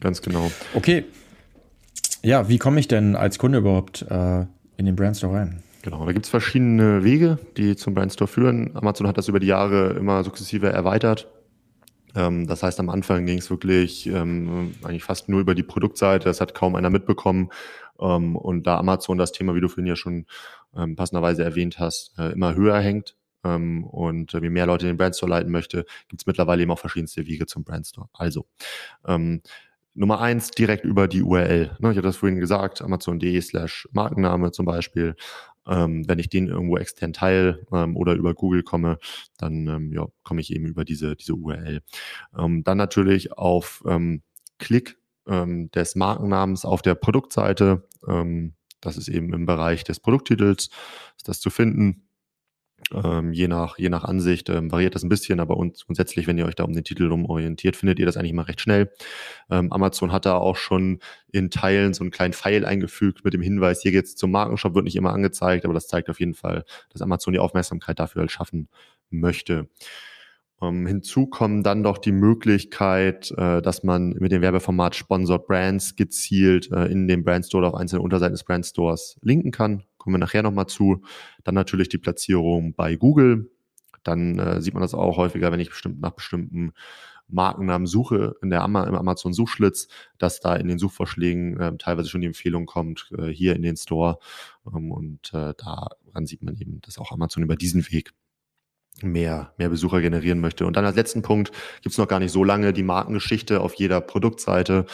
[0.00, 0.50] Ganz genau.
[0.74, 1.04] Okay.
[2.22, 4.46] Ja, wie komme ich denn als Kunde überhaupt äh,
[4.78, 5.62] in den Brandstore rein?
[5.84, 8.74] Genau, da gibt es verschiedene Wege, die zum Brandstore führen.
[8.74, 11.28] Amazon hat das über die Jahre immer sukzessive erweitert.
[12.14, 16.24] Ähm, das heißt, am Anfang ging es wirklich ähm, eigentlich fast nur über die Produktseite.
[16.24, 17.50] Das hat kaum einer mitbekommen.
[18.00, 20.24] Ähm, und da Amazon das Thema, wie du vorhin ja schon
[20.74, 24.96] ähm, passenderweise erwähnt hast, äh, immer höher hängt ähm, und äh, wie mehr Leute den
[24.96, 28.08] Brandstore leiten möchte, gibt es mittlerweile eben auch verschiedenste Wege zum Brandstore.
[28.14, 28.46] Also,
[29.06, 29.42] ähm,
[29.96, 31.76] Nummer eins direkt über die URL.
[31.78, 35.14] Ne, ich hatte das vorhin gesagt, amazon.de slash Markenname zum Beispiel.
[35.66, 38.98] Ähm, wenn ich den irgendwo extern teile ähm, oder über Google komme,
[39.38, 41.80] dann ähm, ja, komme ich eben über diese, diese URL.
[42.36, 44.22] Ähm, dann natürlich auf ähm,
[44.58, 47.88] Klick ähm, des Markennamens auf der Produktseite.
[48.82, 50.68] Das ist eben im Bereich des Produkttitels,
[51.16, 52.06] ist das zu finden.
[52.92, 56.36] Ähm, je, nach, je nach Ansicht ähm, variiert das ein bisschen, aber uns, grundsätzlich, wenn
[56.36, 58.92] ihr euch da um den Titel rum orientiert, findet ihr das eigentlich immer recht schnell.
[59.50, 60.98] Ähm, Amazon hat da auch schon
[61.32, 64.84] in Teilen so einen kleinen Pfeil eingefügt mit dem Hinweis, hier geht's zum Markenshop, wird
[64.84, 68.30] nicht immer angezeigt, aber das zeigt auf jeden Fall, dass Amazon die Aufmerksamkeit dafür halt
[68.30, 68.68] schaffen
[69.10, 69.68] möchte.
[70.60, 75.96] Ähm, hinzu kommen dann doch die Möglichkeit, äh, dass man mit dem Werbeformat Sponsored Brands
[75.96, 80.42] gezielt äh, in dem Brandstore auf einzelne Unterseiten des Brandstores linken kann kommen wir nachher
[80.42, 81.02] nochmal zu.
[81.44, 83.50] Dann natürlich die Platzierung bei Google.
[84.02, 86.74] Dann äh, sieht man das auch häufiger, wenn ich bestimmt nach bestimmten
[87.26, 89.88] Markennamen suche in der Ama im Amazon Suchschlitz,
[90.18, 93.78] dass da in den Suchvorschlägen äh, teilweise schon die Empfehlung kommt, äh, hier in den
[93.78, 94.18] Store.
[94.66, 98.12] Ähm, und äh, daran sieht man eben, dass auch Amazon über diesen Weg
[99.02, 100.66] mehr, mehr Besucher generieren möchte.
[100.66, 101.50] Und dann als letzten Punkt
[101.82, 104.84] gibt's noch gar nicht so lange die Markengeschichte auf jeder Produktseite.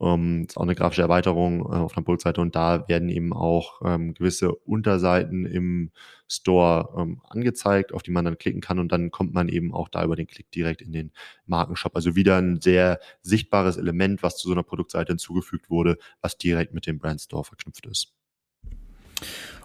[0.00, 3.80] Ähm, ist auch eine grafische Erweiterung äh, auf einer Produktseite und da werden eben auch
[3.84, 5.92] ähm, gewisse Unterseiten im
[6.28, 9.88] Store ähm, angezeigt, auf die man dann klicken kann und dann kommt man eben auch
[9.88, 11.12] da über den Klick direkt in den
[11.46, 11.94] Markenshop.
[11.94, 16.74] Also wieder ein sehr sichtbares Element, was zu so einer Produktseite hinzugefügt wurde, was direkt
[16.74, 18.12] mit dem Brandstore verknüpft ist.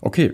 [0.02, 0.34] Okay,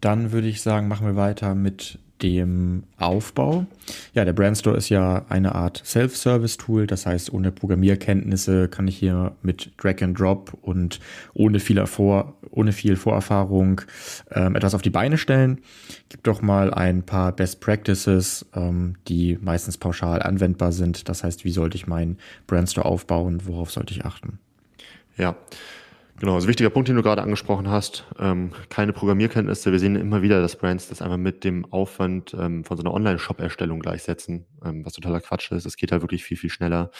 [0.00, 3.66] dann würde ich sagen, machen wir weiter mit dem Aufbau.
[4.14, 9.32] Ja, der Brandstore ist ja eine Art Self-Service-Tool, das heißt, ohne Programmierkenntnisse kann ich hier
[9.42, 11.00] mit Drag and Drop und
[11.34, 13.80] ohne viel, Vor ohne viel Vorerfahrung
[14.30, 15.60] ähm, etwas auf die Beine stellen.
[16.08, 21.08] Gibt doch mal ein paar Best Practices, ähm, die meistens pauschal anwendbar sind.
[21.08, 23.42] Das heißt, wie sollte ich meinen Brandstore aufbauen?
[23.44, 24.38] Worauf sollte ich achten?
[25.16, 25.36] Ja,
[26.20, 29.72] Genau, also wichtiger Punkt, den du gerade angesprochen hast, ähm, keine Programmierkenntnisse.
[29.72, 32.92] Wir sehen immer wieder, dass Brands das einfach mit dem Aufwand ähm, von so einer
[32.92, 35.64] Online-Shop-Erstellung gleichsetzen, ähm, was totaler Quatsch ist.
[35.64, 36.90] Es geht halt wirklich viel, viel schneller.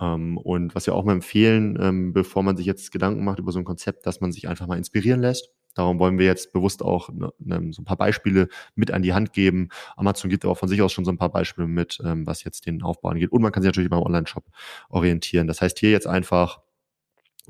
[0.00, 3.52] Ähm, und was wir auch mal empfehlen, ähm, bevor man sich jetzt Gedanken macht über
[3.52, 5.52] so ein Konzept, dass man sich einfach mal inspirieren lässt.
[5.76, 9.12] Darum wollen wir jetzt bewusst auch ne, ne, so ein paar Beispiele mit an die
[9.12, 9.68] Hand geben.
[9.96, 12.66] Amazon gibt aber von sich aus schon so ein paar Beispiele mit, ähm, was jetzt
[12.66, 13.30] den Aufbau angeht.
[13.30, 14.44] Und man kann sich natürlich beim Online-Shop
[14.88, 15.46] orientieren.
[15.46, 16.58] Das heißt, hier jetzt einfach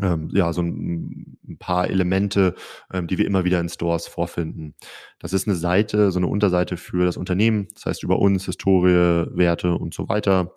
[0.00, 2.54] ähm, ja, so ein, ein paar Elemente,
[2.92, 4.74] ähm, die wir immer wieder in Stores vorfinden.
[5.18, 9.26] Das ist eine Seite, so eine Unterseite für das Unternehmen, das heißt über uns, Historie,
[9.36, 10.52] Werte und so weiter.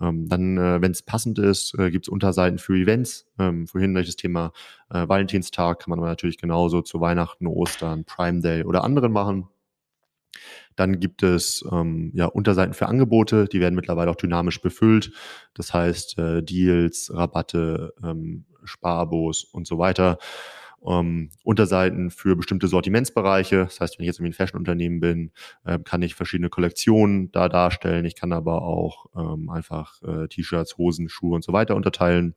[0.00, 3.26] Ähm, dann, äh, wenn es passend ist, äh, gibt es Unterseiten für Events.
[3.38, 4.52] Ähm, vorhin das Thema
[4.88, 9.48] äh, Valentinstag kann man aber natürlich genauso zu Weihnachten, Ostern, Prime Day oder anderen machen.
[10.76, 15.12] Dann gibt es ähm, ja, Unterseiten für Angebote, die werden mittlerweile auch dynamisch befüllt.
[15.52, 20.18] Das heißt äh, Deals, Rabatte, ähm, Sparbos und so weiter.
[20.86, 23.64] Ähm, Unterseiten für bestimmte Sortimentsbereiche.
[23.64, 25.32] Das heißt, wenn ich jetzt irgendwie ein Fashion-Unternehmen bin,
[25.64, 28.06] äh, kann ich verschiedene Kollektionen da darstellen.
[28.06, 32.34] Ich kann aber auch ähm, einfach äh, T-Shirts, Hosen, Schuhe und so weiter unterteilen.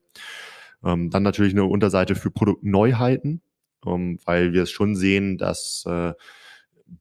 [0.84, 3.42] Ähm, dann natürlich eine Unterseite für Produktneuheiten,
[3.86, 6.14] ähm, weil wir es schon sehen, dass äh,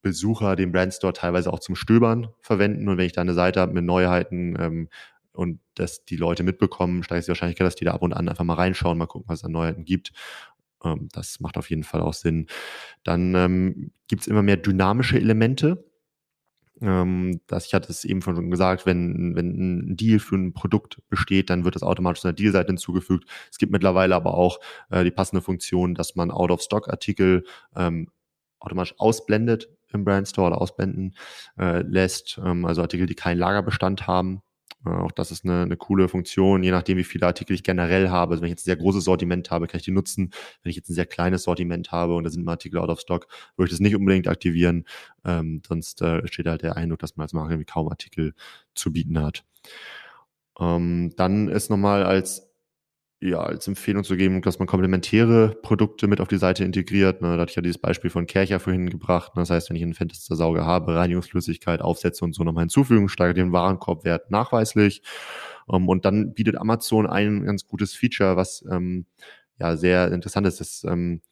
[0.01, 2.89] Besucher den Brandstore teilweise auch zum Stöbern verwenden.
[2.89, 4.89] Und wenn ich da eine Seite habe mit Neuheiten ähm,
[5.33, 8.45] und dass die Leute mitbekommen, steigt die Wahrscheinlichkeit, dass die da ab und an einfach
[8.45, 10.13] mal reinschauen, mal gucken, was es an Neuheiten gibt.
[10.85, 12.47] Ähm, das macht auf jeden Fall auch Sinn.
[13.05, 15.85] Dann ähm, gibt es immer mehr dynamische Elemente.
[16.81, 21.01] Ähm, das, ich hatte es eben schon gesagt, wenn, wenn ein Deal für ein Produkt
[21.09, 23.29] besteht, dann wird das automatisch einer Dealseite hinzugefügt.
[23.51, 24.59] Es gibt mittlerweile aber auch
[24.91, 27.45] äh, die passende Funktion, dass man Out-of-Stock-Artikel
[27.77, 28.09] ähm,
[28.59, 31.15] automatisch ausblendet im Brandstore oder ausblenden
[31.59, 32.41] äh, lässt.
[32.45, 34.43] Ähm, also Artikel, die keinen Lagerbestand haben.
[34.85, 38.33] Auch das ist eine, eine coole Funktion, je nachdem, wie viele Artikel ich generell habe.
[38.33, 40.31] Also wenn ich jetzt ein sehr großes Sortiment habe, kann ich die nutzen.
[40.63, 43.01] Wenn ich jetzt ein sehr kleines Sortiment habe und da sind mal Artikel out of
[43.01, 44.85] stock, würde ich das nicht unbedingt aktivieren.
[45.25, 48.35] Ähm, sonst äh, steht halt der Eindruck, dass man als Marke irgendwie kaum Artikel
[48.75, 49.45] zu bieten hat.
[50.59, 52.52] Ähm, dann ist nochmal als
[53.23, 57.23] ja, als Empfehlung zu geben, dass man komplementäre Produkte mit auf die Seite integriert.
[57.23, 59.37] Ne, da hatte ich ja dieses Beispiel von Kercher vorhin gebracht.
[59.37, 63.37] Ne, das heißt, wenn ich einen Fenstersauger habe, Reinigungsflüssigkeit, Aufsätze und so nochmal hinzufügen, steigert
[63.37, 65.03] den Warenkorbwert nachweislich.
[65.67, 69.07] Um, ähm, und dann bietet Amazon ein ganz gutes Feature, was ähm,
[69.61, 70.61] ja sehr interessant ist.
[70.61, 71.23] Das ähm,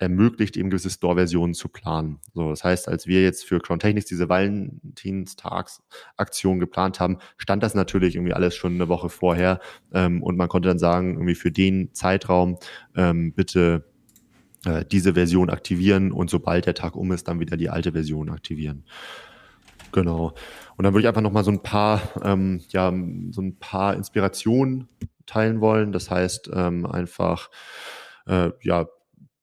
[0.00, 2.18] ermöglicht, eben gewisse Store-Versionen zu planen.
[2.32, 7.74] So, das heißt, als wir jetzt für Crown Technics diese Valentinstagsaktion geplant haben, stand das
[7.74, 9.60] natürlich irgendwie alles schon eine Woche vorher
[9.92, 12.56] ähm, und man konnte dann sagen, irgendwie für den Zeitraum
[12.96, 13.84] ähm, bitte
[14.64, 18.30] äh, diese Version aktivieren und sobald der Tag um ist, dann wieder die alte Version
[18.30, 18.84] aktivieren.
[19.92, 20.32] Genau.
[20.76, 22.90] Und dann würde ich einfach noch mal so ein paar, ähm, ja,
[23.32, 24.88] so ein paar Inspirationen
[25.26, 25.92] teilen wollen.
[25.92, 27.50] Das heißt, ähm, einfach
[28.26, 28.86] äh, ja,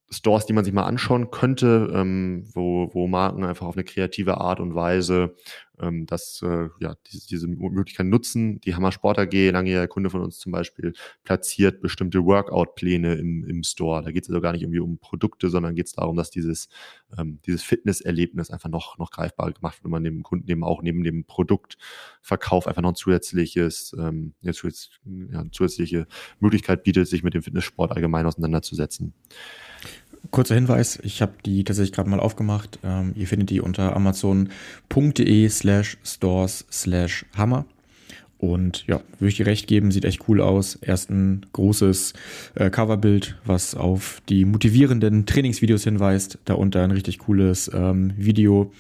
[0.09, 4.39] Stores, die man sich mal anschauen könnte, ähm, wo, wo Marken einfach auf eine kreative
[4.39, 5.35] Art und Weise
[5.79, 8.59] ähm, das, äh, ja, diese, diese Möglichkeit nutzen.
[8.61, 13.63] Die Hammer Sport AG, langjähriger Kunde von uns zum Beispiel, platziert bestimmte Workout-Pläne im, im
[13.63, 14.03] Store.
[14.03, 16.69] Da geht es also gar nicht irgendwie um Produkte, sondern geht es darum, dass dieses,
[17.17, 20.81] ähm, dieses Fitnesserlebnis einfach noch, noch greifbar gemacht wird und man dem Kunden eben auch
[20.81, 26.07] neben dem Produktverkauf einfach noch ein zusätzliches, ähm, ja, zusätzliche
[26.39, 29.13] Möglichkeit bietet, sich mit dem Fitnesssport allgemein auseinanderzusetzen.
[30.31, 32.79] Kurzer Hinweis, ich habe die tatsächlich gerade mal aufgemacht.
[32.83, 37.65] Ähm, ihr findet die unter amazon.de slash stores slash hammer.
[38.39, 40.75] Und ja, würde ich dir recht geben, sieht echt cool aus.
[40.75, 42.13] Erst ein großes
[42.55, 46.37] äh, Coverbild, was auf die motivierenden Trainingsvideos hinweist.
[46.45, 48.71] Darunter ein richtig cooles ähm, Video.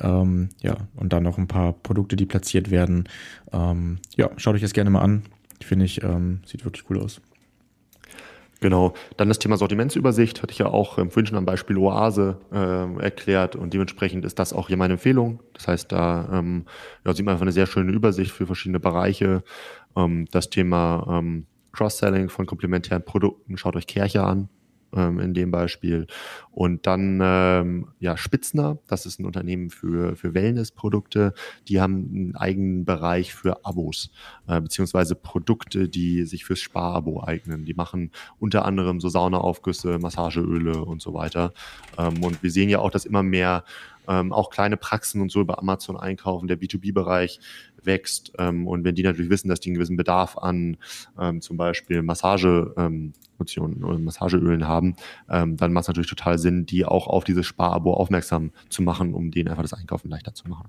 [0.00, 3.04] Ähm, ja, und dann noch ein paar Produkte, die platziert werden.
[3.52, 5.22] Ähm, ja, schaut euch das gerne mal an.
[5.64, 7.22] Finde ich, ähm, sieht wirklich cool aus.
[8.60, 12.40] Genau, dann das Thema Sortimentsübersicht hatte ich ja auch ähm, vorhin schon am Beispiel Oase
[12.50, 15.42] äh, erklärt und dementsprechend ist das auch hier meine Empfehlung.
[15.52, 16.64] Das heißt, da ähm,
[17.04, 19.44] ja, sieht man einfach eine sehr schöne Übersicht für verschiedene Bereiche.
[19.94, 24.48] Ähm, das Thema ähm, Cross-Selling von komplementären Produkten, schaut euch Kercher an,
[24.96, 26.06] ähm, in dem Beispiel.
[26.50, 31.34] Und dann ähm, ja Spitzner, das ist ein Unternehmen für, für Wellness-Produkte.
[31.68, 34.10] Die haben einen eigenen Bereich für Abos,
[34.48, 37.64] äh, beziehungsweise Produkte, die sich fürs Sparabo eignen.
[37.64, 41.52] Die machen unter anderem so Saunaaufgüsse, Massageöle und so weiter.
[41.98, 43.64] Ähm, und wir sehen ja auch, dass immer mehr
[44.08, 47.40] ähm, auch kleine Praxen und so über Amazon einkaufen, der B2B-Bereich
[47.82, 48.32] wächst.
[48.38, 50.76] Ähm, und wenn die natürlich wissen, dass die einen gewissen Bedarf an
[51.18, 54.96] ähm, zum Beispiel Massage ähm, oder Massageölen haben,
[55.30, 59.14] ähm, dann macht es natürlich total Sinn, die auch auf dieses Sparabo aufmerksam zu machen,
[59.14, 60.68] um denen einfach das Einkaufen leichter zu machen.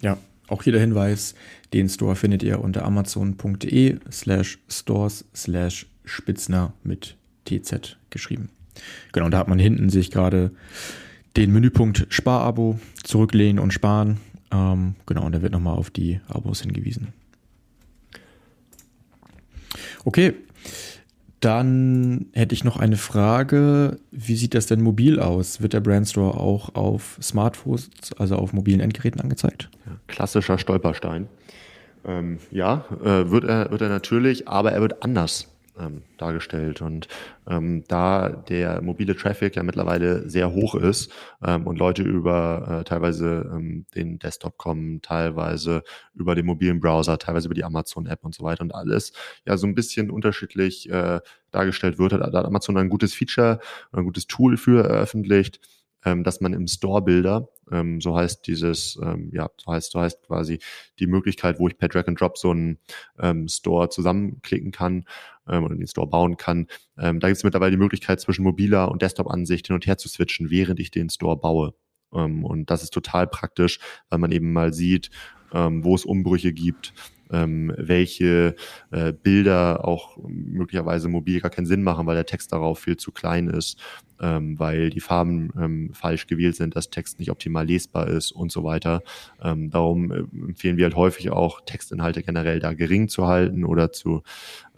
[0.00, 0.16] Ja,
[0.48, 1.34] auch hier der Hinweis,
[1.72, 8.48] den Store findet ihr unter amazon.de slash stores slash spitzner mit TZ geschrieben.
[9.12, 10.52] Genau, da hat man hinten sich gerade
[11.36, 14.18] den Menüpunkt Sparabo zurücklehnen und sparen.
[14.52, 17.12] Ähm, genau, und da wird nochmal auf die Abos hingewiesen.
[20.04, 20.34] Okay,
[21.40, 23.98] dann hätte ich noch eine Frage.
[24.10, 25.62] Wie sieht das denn mobil aus?
[25.62, 29.70] Wird der Brandstore auch auf Smartphones, also auf mobilen Endgeräten angezeigt?
[29.86, 31.28] Ja, klassischer Stolperstein.
[32.04, 35.49] Ähm, ja, äh, wird, er, wird er natürlich, aber er wird anders
[35.80, 36.82] ähm, dargestellt.
[36.82, 37.08] Und
[37.48, 41.12] ähm, da der mobile Traffic ja mittlerweile sehr hoch ist
[41.44, 45.82] ähm, und Leute über äh, teilweise ähm, den Desktop kommen, teilweise
[46.14, 49.12] über den mobilen Browser, teilweise über die Amazon-App und so weiter und alles
[49.46, 53.60] ja so ein bisschen unterschiedlich äh, dargestellt wird, hat, hat Amazon ein gutes Feature,
[53.92, 55.60] ein gutes Tool für eröffentlicht
[56.04, 60.22] ähm, dass man im Store-Builder, ähm, so heißt dieses, ähm, ja, so heißt, so heißt
[60.26, 60.60] quasi
[60.98, 62.78] die Möglichkeit, wo ich per Drag and Drop so einen
[63.18, 65.04] ähm, Store zusammenklicken kann
[65.50, 66.66] ähm, oder den Store bauen kann.
[66.98, 70.08] Ähm, da gibt es mittlerweile die Möglichkeit, zwischen mobiler und Desktop-Ansicht hin und her zu
[70.08, 71.74] switchen, während ich den Store baue.
[72.14, 75.10] Ähm, und das ist total praktisch, weil man eben mal sieht,
[75.52, 76.94] ähm, wo es Umbrüche gibt,
[77.32, 78.54] ähm, welche
[78.90, 83.12] äh, Bilder auch möglicherweise mobil gar keinen Sinn machen, weil der Text darauf viel zu
[83.12, 83.78] klein ist,
[84.20, 88.52] ähm, weil die Farben ähm, falsch gewählt sind, das Text nicht optimal lesbar ist und
[88.52, 89.02] so weiter.
[89.42, 93.92] Ähm, darum äh, empfehlen wir halt häufig auch, Textinhalte generell da gering zu halten oder
[93.92, 94.22] zu,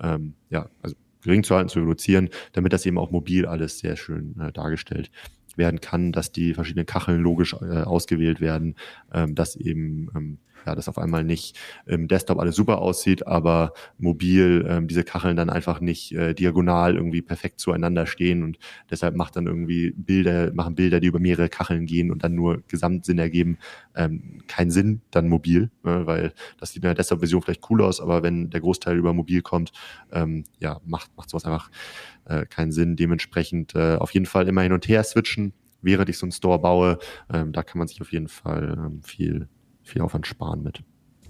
[0.00, 3.96] ähm, ja, also gering zu halten, zu reduzieren, damit das eben auch mobil alles sehr
[3.96, 5.10] schön äh, dargestellt
[5.56, 8.74] werden kann, dass die verschiedenen Kacheln logisch äh, ausgewählt werden,
[9.12, 13.72] ähm, dass eben ähm, ja, das auf einmal nicht im Desktop alles super aussieht, aber
[13.98, 18.58] mobil ähm, diese Kacheln dann einfach nicht äh, diagonal irgendwie perfekt zueinander stehen und
[18.90, 22.62] deshalb macht dann irgendwie Bilder, machen Bilder, die über mehrere Kacheln gehen und dann nur
[22.68, 23.58] Gesamtsinn ergeben,
[23.94, 28.00] ähm, keinen Sinn dann mobil, ne, weil das sieht in der Desktop-Version vielleicht cool aus,
[28.00, 29.72] aber wenn der Großteil über mobil kommt,
[30.12, 31.70] ähm, ja, macht, macht sowas einfach
[32.24, 32.96] äh, keinen Sinn.
[32.96, 36.58] Dementsprechend äh, auf jeden Fall immer hin und her switchen, während ich so einen Store
[36.58, 36.98] baue.
[37.32, 39.48] Ähm, da kann man sich auf jeden Fall ähm, viel,
[39.82, 40.82] viel Aufwand sparen mit.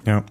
[0.04, 0.24] Ja,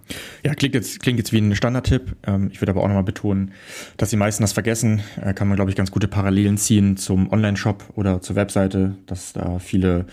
[0.43, 2.15] ja klingt, jetzt, klingt jetzt wie ein Standardtipp.
[2.27, 3.51] Ähm, ich würde aber auch nochmal betonen,
[3.95, 5.01] dass die meisten das vergessen.
[5.21, 9.31] Äh, kann man, glaube ich, ganz gute Parallelen ziehen zum Online-Shop oder zur Webseite, dass
[9.31, 10.07] da viele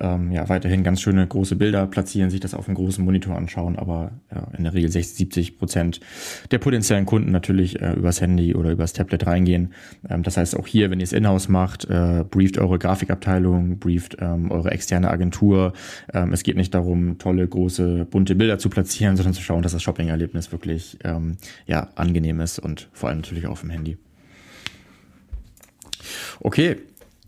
[0.00, 3.78] ähm, ja weiterhin ganz schöne große Bilder platzieren, sich das auf einem großen Monitor anschauen,
[3.78, 6.00] aber ja, in der Regel 60, 70 Prozent
[6.50, 9.74] der potenziellen Kunden natürlich äh, übers Handy oder übers Tablet reingehen.
[10.08, 14.16] Ähm, das heißt, auch hier, wenn ihr es in-house macht, äh, brieft eure Grafikabteilung, brieft
[14.20, 15.74] ähm, eure externe Agentur.
[16.14, 19.62] Ähm, es geht nicht darum, tolle, große, bunte Bilder zu platzieren investieren, sondern zu schauen,
[19.62, 21.36] dass das Shopping-Erlebnis wirklich ähm,
[21.66, 23.98] ja, angenehm ist und vor allem natürlich auch auf dem Handy.
[26.40, 26.78] Okay,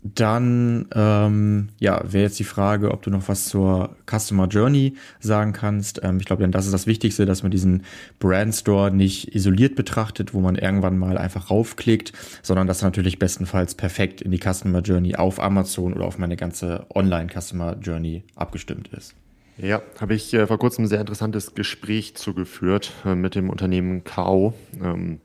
[0.03, 5.51] dann ähm, ja, wäre jetzt die Frage, ob du noch was zur Customer Journey sagen
[5.51, 6.01] kannst.
[6.03, 7.83] Ähm, ich glaube, denn das ist das Wichtigste, dass man diesen
[8.19, 13.17] Brand Store nicht isoliert betrachtet, wo man irgendwann mal einfach raufklickt, sondern dass er natürlich
[13.17, 18.23] bestenfalls perfekt in die Customer Journey auf Amazon oder auf meine ganze Online Customer Journey
[18.35, 19.15] abgestimmt ist.
[19.57, 24.03] Ja, habe ich äh, vor kurzem ein sehr interessantes Gespräch zugeführt äh, mit dem Unternehmen
[24.03, 24.53] Kao.
[24.81, 25.21] Ähm,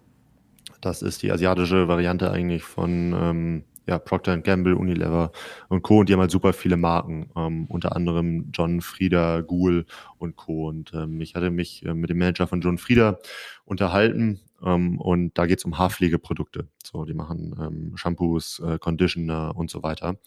[0.80, 5.32] das ist die asiatische Variante eigentlich von ähm, ja, Procter Gamble, Unilever
[5.68, 5.98] und Co.
[5.98, 9.84] Und die haben halt super viele Marken, ähm, unter anderem John Frieda, Google
[10.18, 10.68] und Co.
[10.68, 13.18] Und ähm, ich hatte mich äh, mit dem Manager von John Frieda
[13.64, 16.68] unterhalten ähm, und da geht es um Haarpflegeprodukte.
[16.84, 20.18] So, die machen ähm, Shampoos, äh, Conditioner und so weiter.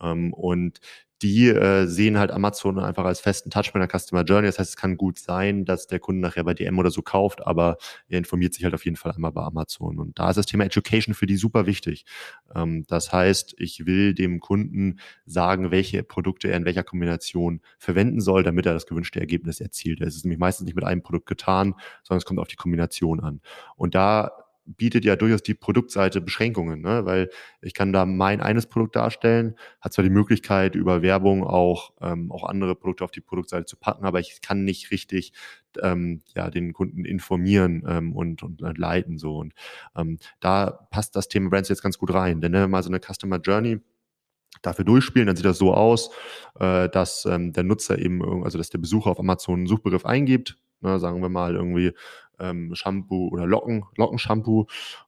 [0.00, 0.80] Ähm, und
[1.24, 4.46] die äh, sehen halt Amazon einfach als festen Touch bei der Customer Journey.
[4.46, 7.46] Das heißt, es kann gut sein, dass der Kunde nachher bei DM oder so kauft,
[7.46, 9.98] aber er informiert sich halt auf jeden Fall einmal bei Amazon.
[9.98, 12.04] Und da ist das Thema Education für die super wichtig.
[12.54, 18.20] Ähm, das heißt, ich will dem Kunden sagen, welche Produkte er in welcher Kombination verwenden
[18.20, 20.02] soll, damit er das gewünschte Ergebnis erzielt.
[20.02, 23.20] Es ist nämlich meistens nicht mit einem Produkt getan, sondern es kommt auf die Kombination
[23.20, 23.40] an.
[23.76, 27.04] Und da bietet ja durchaus die Produktseite Beschränkungen, ne?
[27.04, 31.92] weil ich kann da mein eines Produkt darstellen, hat zwar die Möglichkeit, über Werbung auch,
[32.00, 35.32] ähm, auch andere Produkte auf die Produktseite zu packen, aber ich kann nicht richtig
[35.82, 39.18] ähm, ja, den Kunden informieren ähm, und, und, und leiten.
[39.18, 39.38] So.
[39.38, 39.54] Und
[39.96, 42.40] ähm, da passt das Thema Brands jetzt ganz gut rein.
[42.40, 43.80] Denn wenn wir mal so eine Customer Journey
[44.62, 46.10] dafür durchspielen, dann sieht das so aus,
[46.58, 50.56] äh, dass ähm, der Nutzer eben, also dass der Besucher auf Amazon einen Suchbegriff eingibt,
[50.80, 51.92] ne, sagen wir mal irgendwie
[52.38, 54.66] ähm, Shampoo oder Locken, Lockenshampoo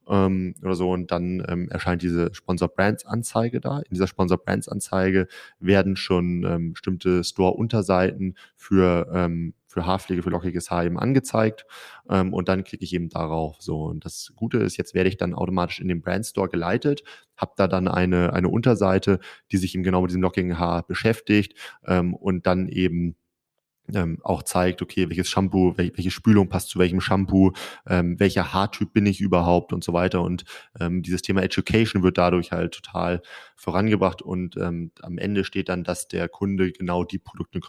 [0.08, 3.78] ähm, oder so und dann ähm, erscheint diese Sponsor Brands Anzeige da.
[3.78, 10.30] In dieser Sponsor Brands Anzeige werden schon ähm, bestimmte Store-Unterseiten für ähm, für Haarpflege, für
[10.30, 11.66] lockiges Haar eben angezeigt
[12.08, 13.56] ähm, und dann klicke ich eben darauf.
[13.60, 17.02] So und das Gute ist, jetzt werde ich dann automatisch in den Brand Store geleitet,
[17.36, 19.20] habe da dann eine eine Unterseite,
[19.52, 23.16] die sich eben genau mit diesem lockigen Haar beschäftigt ähm, und dann eben
[23.94, 27.52] ähm, auch zeigt, okay, welches Shampoo, wel welche Spülung passt zu welchem Shampoo,
[27.86, 30.22] ähm, welcher Haartyp bin ich überhaupt und so weiter.
[30.22, 30.44] Und
[30.80, 33.22] ähm, dieses Thema Education wird dadurch halt total
[33.56, 37.60] vorangebracht und ähm, am Ende steht dann, dass der Kunde genau die Produkte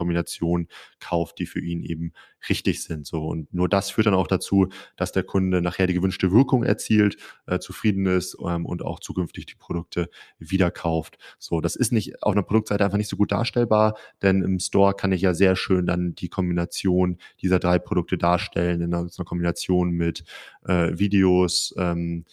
[1.00, 2.12] kauft, die für ihn eben
[2.50, 3.06] richtig sind.
[3.08, 6.64] So und nur das führt dann auch dazu, dass der Kunde nachher die gewünschte Wirkung
[6.64, 11.18] erzielt, äh, zufrieden ist ähm, und auch zukünftig die Produkte wieder kauft.
[11.40, 14.94] So, das ist nicht auf einer Produktseite einfach nicht so gut darstellbar, denn im Store
[14.94, 19.92] kann ich ja sehr schön dann die Kombination dieser drei Produkte darstellen in einer, Kombination
[19.92, 20.24] mit
[20.66, 22.26] äh, Videos, ähm,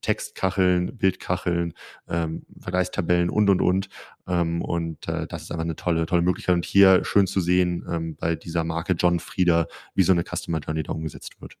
[0.00, 1.74] Textkacheln, Bildkacheln,
[2.08, 3.88] ähm, Vergleichstabellen und und und.
[4.26, 6.54] Ähm, und äh, das ist einfach eine tolle, tolle Möglichkeit.
[6.54, 10.60] Und hier schön zu sehen ähm, bei dieser Marke John Frieder, wie so eine Customer
[10.60, 11.56] Journey da umgesetzt wird.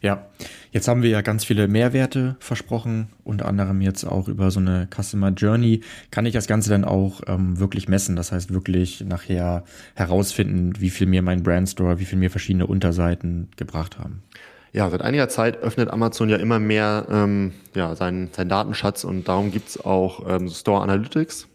[0.00, 0.26] Ja,
[0.72, 4.88] jetzt haben wir ja ganz viele Mehrwerte versprochen, unter anderem jetzt auch über so eine
[4.92, 5.82] Customer Journey.
[6.10, 8.16] Kann ich das Ganze dann auch ähm, wirklich messen?
[8.16, 13.50] Das heißt, wirklich nachher herausfinden, wie viel mir mein Brandstore, wie viel mir verschiedene Unterseiten
[13.56, 14.22] gebracht haben.
[14.72, 19.26] Ja, seit einiger Zeit öffnet Amazon ja immer mehr ähm, ja, seinen, seinen Datenschatz und
[19.26, 21.48] darum gibt's auch ähm, Store Analytics.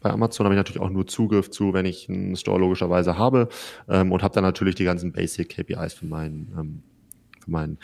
[0.00, 3.48] Bei Amazon habe ich natürlich auch nur Zugriff zu, wenn ich einen Store logischerweise habe
[3.88, 6.82] ähm, und habe dann natürlich die ganzen Basic KPIs für meinen, ähm,
[7.42, 7.78] für meinen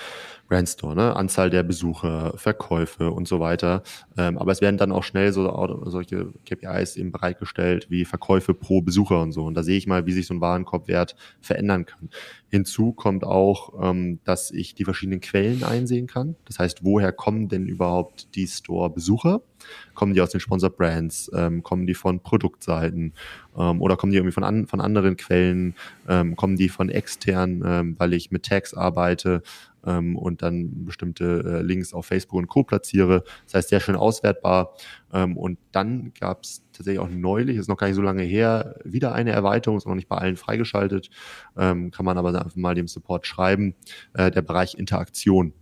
[0.49, 1.17] Brandstore, ne?
[1.17, 3.83] Anzahl der Besucher, Verkäufe und so weiter.
[4.17, 8.81] Ähm, aber es werden dann auch schnell so solche KPIs eben bereitgestellt wie Verkäufe pro
[8.81, 9.45] Besucher und so.
[9.45, 12.09] Und da sehe ich mal, wie sich so ein Warenkorbwert verändern kann.
[12.51, 16.37] Hinzu kommt auch, ähm, dass ich die verschiedenen Quellen einsehen kann.
[16.47, 19.43] Das heißt, woher kommen denn überhaupt die Store-Besucher?
[19.95, 21.31] Kommen die aus den Sponsor-Brands?
[21.35, 23.13] Ähm, kommen die von Produktseiten?
[23.57, 25.75] Ähm, oder kommen die irgendwie von, an, von anderen Quellen?
[26.09, 29.43] Ähm, kommen die von extern, ähm, weil ich mit Tags arbeite?
[29.89, 32.63] Ähm, und dann bestimmte äh, Links auf Facebook und Co.
[32.63, 33.25] platziere.
[33.47, 34.75] Das heißt, sehr schön auswertbar.
[35.13, 38.79] Ähm, und dann gab es tatsächlich auch neulich, ist noch gar nicht so lange her,
[38.85, 41.11] wieder eine Erweiterung, ist noch nicht bei allen freigeschaltet,
[41.57, 43.75] ähm, kann man aber einfach mal dem Support schreiben,
[44.13, 45.55] äh, der Bereich Interaktion.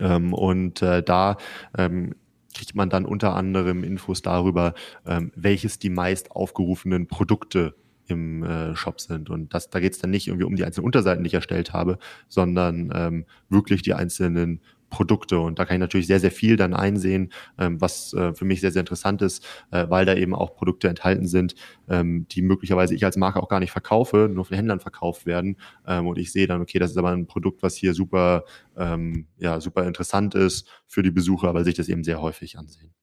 [0.00, 1.36] Ähm, und äh, da
[1.78, 2.14] ähm,
[2.54, 4.74] kriegt man dann unter anderem Infos darüber,
[5.06, 7.74] ähm, welches die meist aufgerufenen Produkte
[8.08, 9.30] im äh, Shop sind.
[9.30, 11.72] Und das, da geht es dann nicht irgendwie um die einzelnen Unterseiten, die ich erstellt
[11.72, 11.98] habe,
[12.28, 15.38] sondern ähm, wirklich die einzelnen Produkte.
[15.38, 18.60] Und da kann ich natürlich sehr, sehr viel dann einsehen, ähm, was äh, für mich
[18.60, 21.54] sehr, sehr interessant ist, äh, weil da eben auch Produkte enthalten sind,
[21.88, 25.56] ähm, die möglicherweise ich als Marke auch gar nicht verkaufe, nur von Händlern verkauft werden.
[25.86, 28.44] Ähm, und ich sehe dann, okay, das ist aber ein Produkt, was hier super,
[28.76, 32.94] ähm, ja, super interessant ist für die Besucher, weil sich das eben sehr häufig ansehen.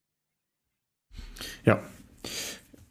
[1.64, 1.82] Ja,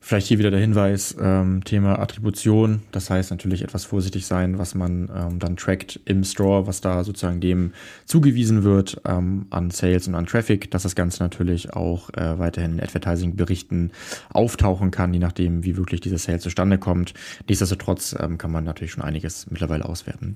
[0.06, 2.82] Vielleicht hier wieder der Hinweis, ähm, Thema Attribution.
[2.92, 7.06] Das heißt natürlich etwas vorsichtig sein, was man ähm, dann trackt im Store, was da
[7.06, 7.72] sozusagen dem
[8.04, 12.74] zugewiesen wird ähm, an Sales und an Traffic, dass das Ganze natürlich auch äh, weiterhin
[12.74, 13.92] in Advertising-Berichten
[14.34, 17.14] auftauchen kann, je nachdem, wie wirklich dieser Sale zustande kommt.
[17.48, 20.36] Nichtsdestotrotz ähm, kann man natürlich schon einiges mittlerweile auswerten.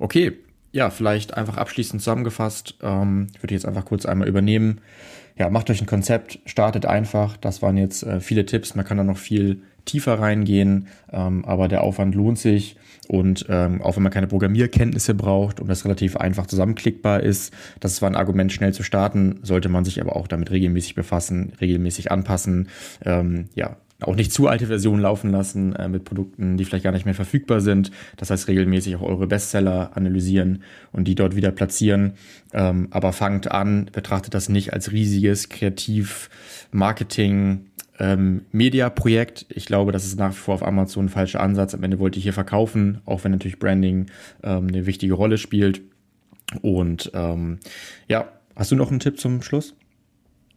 [0.00, 0.32] Okay,
[0.72, 4.80] ja, vielleicht einfach abschließend zusammengefasst, ähm, würde ich jetzt einfach kurz einmal übernehmen
[5.38, 7.36] ja, macht euch ein Konzept, startet einfach.
[7.36, 8.74] Das waren jetzt äh, viele Tipps.
[8.74, 12.76] Man kann da noch viel tiefer reingehen, ähm, aber der Aufwand lohnt sich.
[13.08, 18.02] Und ähm, auch wenn man keine Programmierkenntnisse braucht und das relativ einfach zusammenklickbar ist, das
[18.02, 22.10] war ein Argument, schnell zu starten, sollte man sich aber auch damit regelmäßig befassen, regelmäßig
[22.10, 22.68] anpassen.
[23.04, 26.92] Ähm, ja, auch nicht zu alte Versionen laufen lassen äh, mit Produkten, die vielleicht gar
[26.92, 27.90] nicht mehr verfügbar sind.
[28.16, 32.12] Das heißt, regelmäßig auch eure Bestseller analysieren und die dort wieder platzieren.
[32.52, 37.66] Ähm, aber fangt an, betrachtet das nicht als riesiges Kreativ-Marketing-
[37.98, 38.44] ähm.
[38.52, 41.74] Ich glaube, das ist nach wie vor auf Amazon ein falscher Ansatz.
[41.74, 44.06] Am Ende wollt ihr hier verkaufen, auch wenn natürlich Branding
[44.42, 45.80] ähm, eine wichtige Rolle spielt.
[46.62, 47.58] Und ähm,
[48.08, 49.74] ja, hast du noch einen Tipp zum Schluss?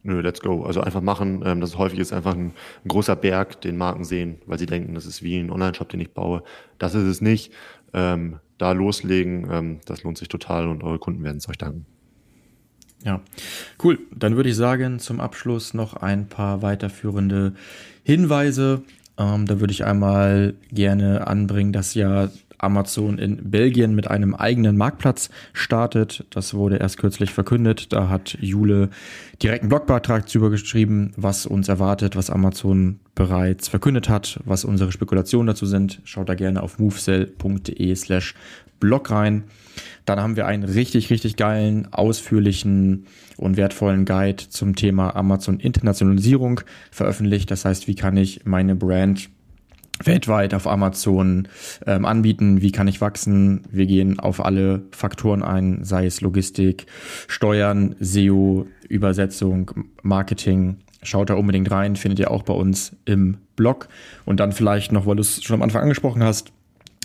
[0.02, 0.62] Nö, let's go.
[0.64, 1.42] Also einfach machen.
[1.44, 2.52] Ähm, das häufig ist einfach ein,
[2.84, 6.00] ein, großer Berg, den Marken sehen, weil sie denken, das ist wie ein Online-Shop, den
[6.00, 6.42] ich baue.
[6.78, 7.52] Das ist es nicht.
[7.92, 11.86] Ähm, da loslegen, ähm, das lohnt sich total und eure Kunden werden es euch danken.
[13.04, 13.20] Ja,
[13.82, 13.98] cool.
[14.14, 17.54] Dann würde ich sagen, zum Abschluss noch ein paar weiterführende
[18.04, 18.82] Hinweise.
[19.18, 22.28] Ähm, da würde ich einmal gerne anbringen, dass ja
[22.62, 26.24] Amazon in Belgien mit einem eigenen Marktplatz startet.
[26.30, 27.92] Das wurde erst kürzlich verkündet.
[27.92, 28.90] Da hat Jule
[29.42, 34.92] direkt einen Blogbeitrag drüber geschrieben, was uns erwartet, was Amazon bereits verkündet hat, was unsere
[34.92, 36.00] Spekulationen dazu sind.
[36.04, 38.34] Schaut da gerne auf movesell.de slash
[38.80, 39.44] Blog rein.
[40.06, 43.06] Dann haben wir einen richtig, richtig geilen, ausführlichen
[43.36, 47.50] und wertvollen Guide zum Thema Amazon Internationalisierung veröffentlicht.
[47.50, 49.28] Das heißt, wie kann ich meine Brand
[50.02, 51.48] weltweit auf Amazon
[51.86, 53.62] ähm, anbieten, wie kann ich wachsen.
[53.70, 56.86] Wir gehen auf alle Faktoren ein, sei es Logistik,
[57.28, 59.70] Steuern, SEO, Übersetzung,
[60.02, 60.78] Marketing.
[61.02, 63.88] Schaut da unbedingt rein, findet ihr auch bei uns im Blog.
[64.24, 66.52] Und dann vielleicht noch, weil du es schon am Anfang angesprochen hast,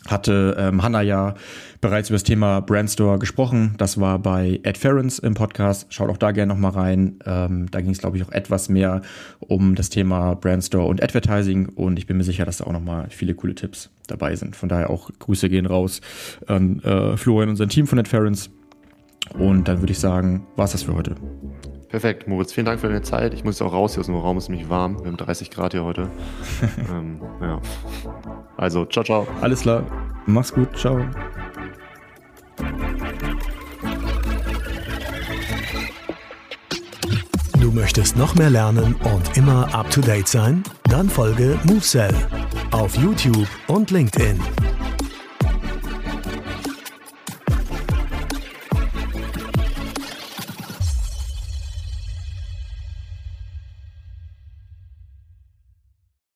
[0.07, 1.35] hatte ähm, Hanna ja
[1.81, 3.75] bereits über das Thema Brandstore gesprochen.
[3.77, 5.87] Das war bei Ed Ferrens im Podcast.
[5.93, 7.19] Schaut auch da gerne nochmal rein.
[7.25, 9.01] Ähm, da ging es, glaube ich, auch etwas mehr
[9.39, 11.69] um das Thema Brandstore und Advertising.
[11.69, 14.55] Und ich bin mir sicher, dass da auch nochmal viele coole Tipps dabei sind.
[14.55, 16.01] Von daher auch Grüße gehen raus
[16.47, 18.49] an äh, Florian und sein Team von Ed Ferrens.
[19.33, 21.15] Und dann würde ich sagen, war es das für heute.
[21.95, 23.33] Perfekt, Moritz, vielen Dank für deine Zeit.
[23.33, 24.99] Ich muss auch raus hier aus dem Raum, ist nämlich warm.
[24.99, 26.09] Wir haben 30 Grad hier heute.
[26.91, 27.61] ähm, ja.
[28.57, 29.25] Also, ciao, ciao.
[29.39, 29.81] Alles klar.
[30.25, 30.77] Mach's gut.
[30.77, 30.99] Ciao.
[37.61, 40.63] Du möchtest noch mehr lernen und immer up to date sein?
[40.89, 42.13] Dann folge MoveSell
[42.71, 44.37] auf YouTube und LinkedIn.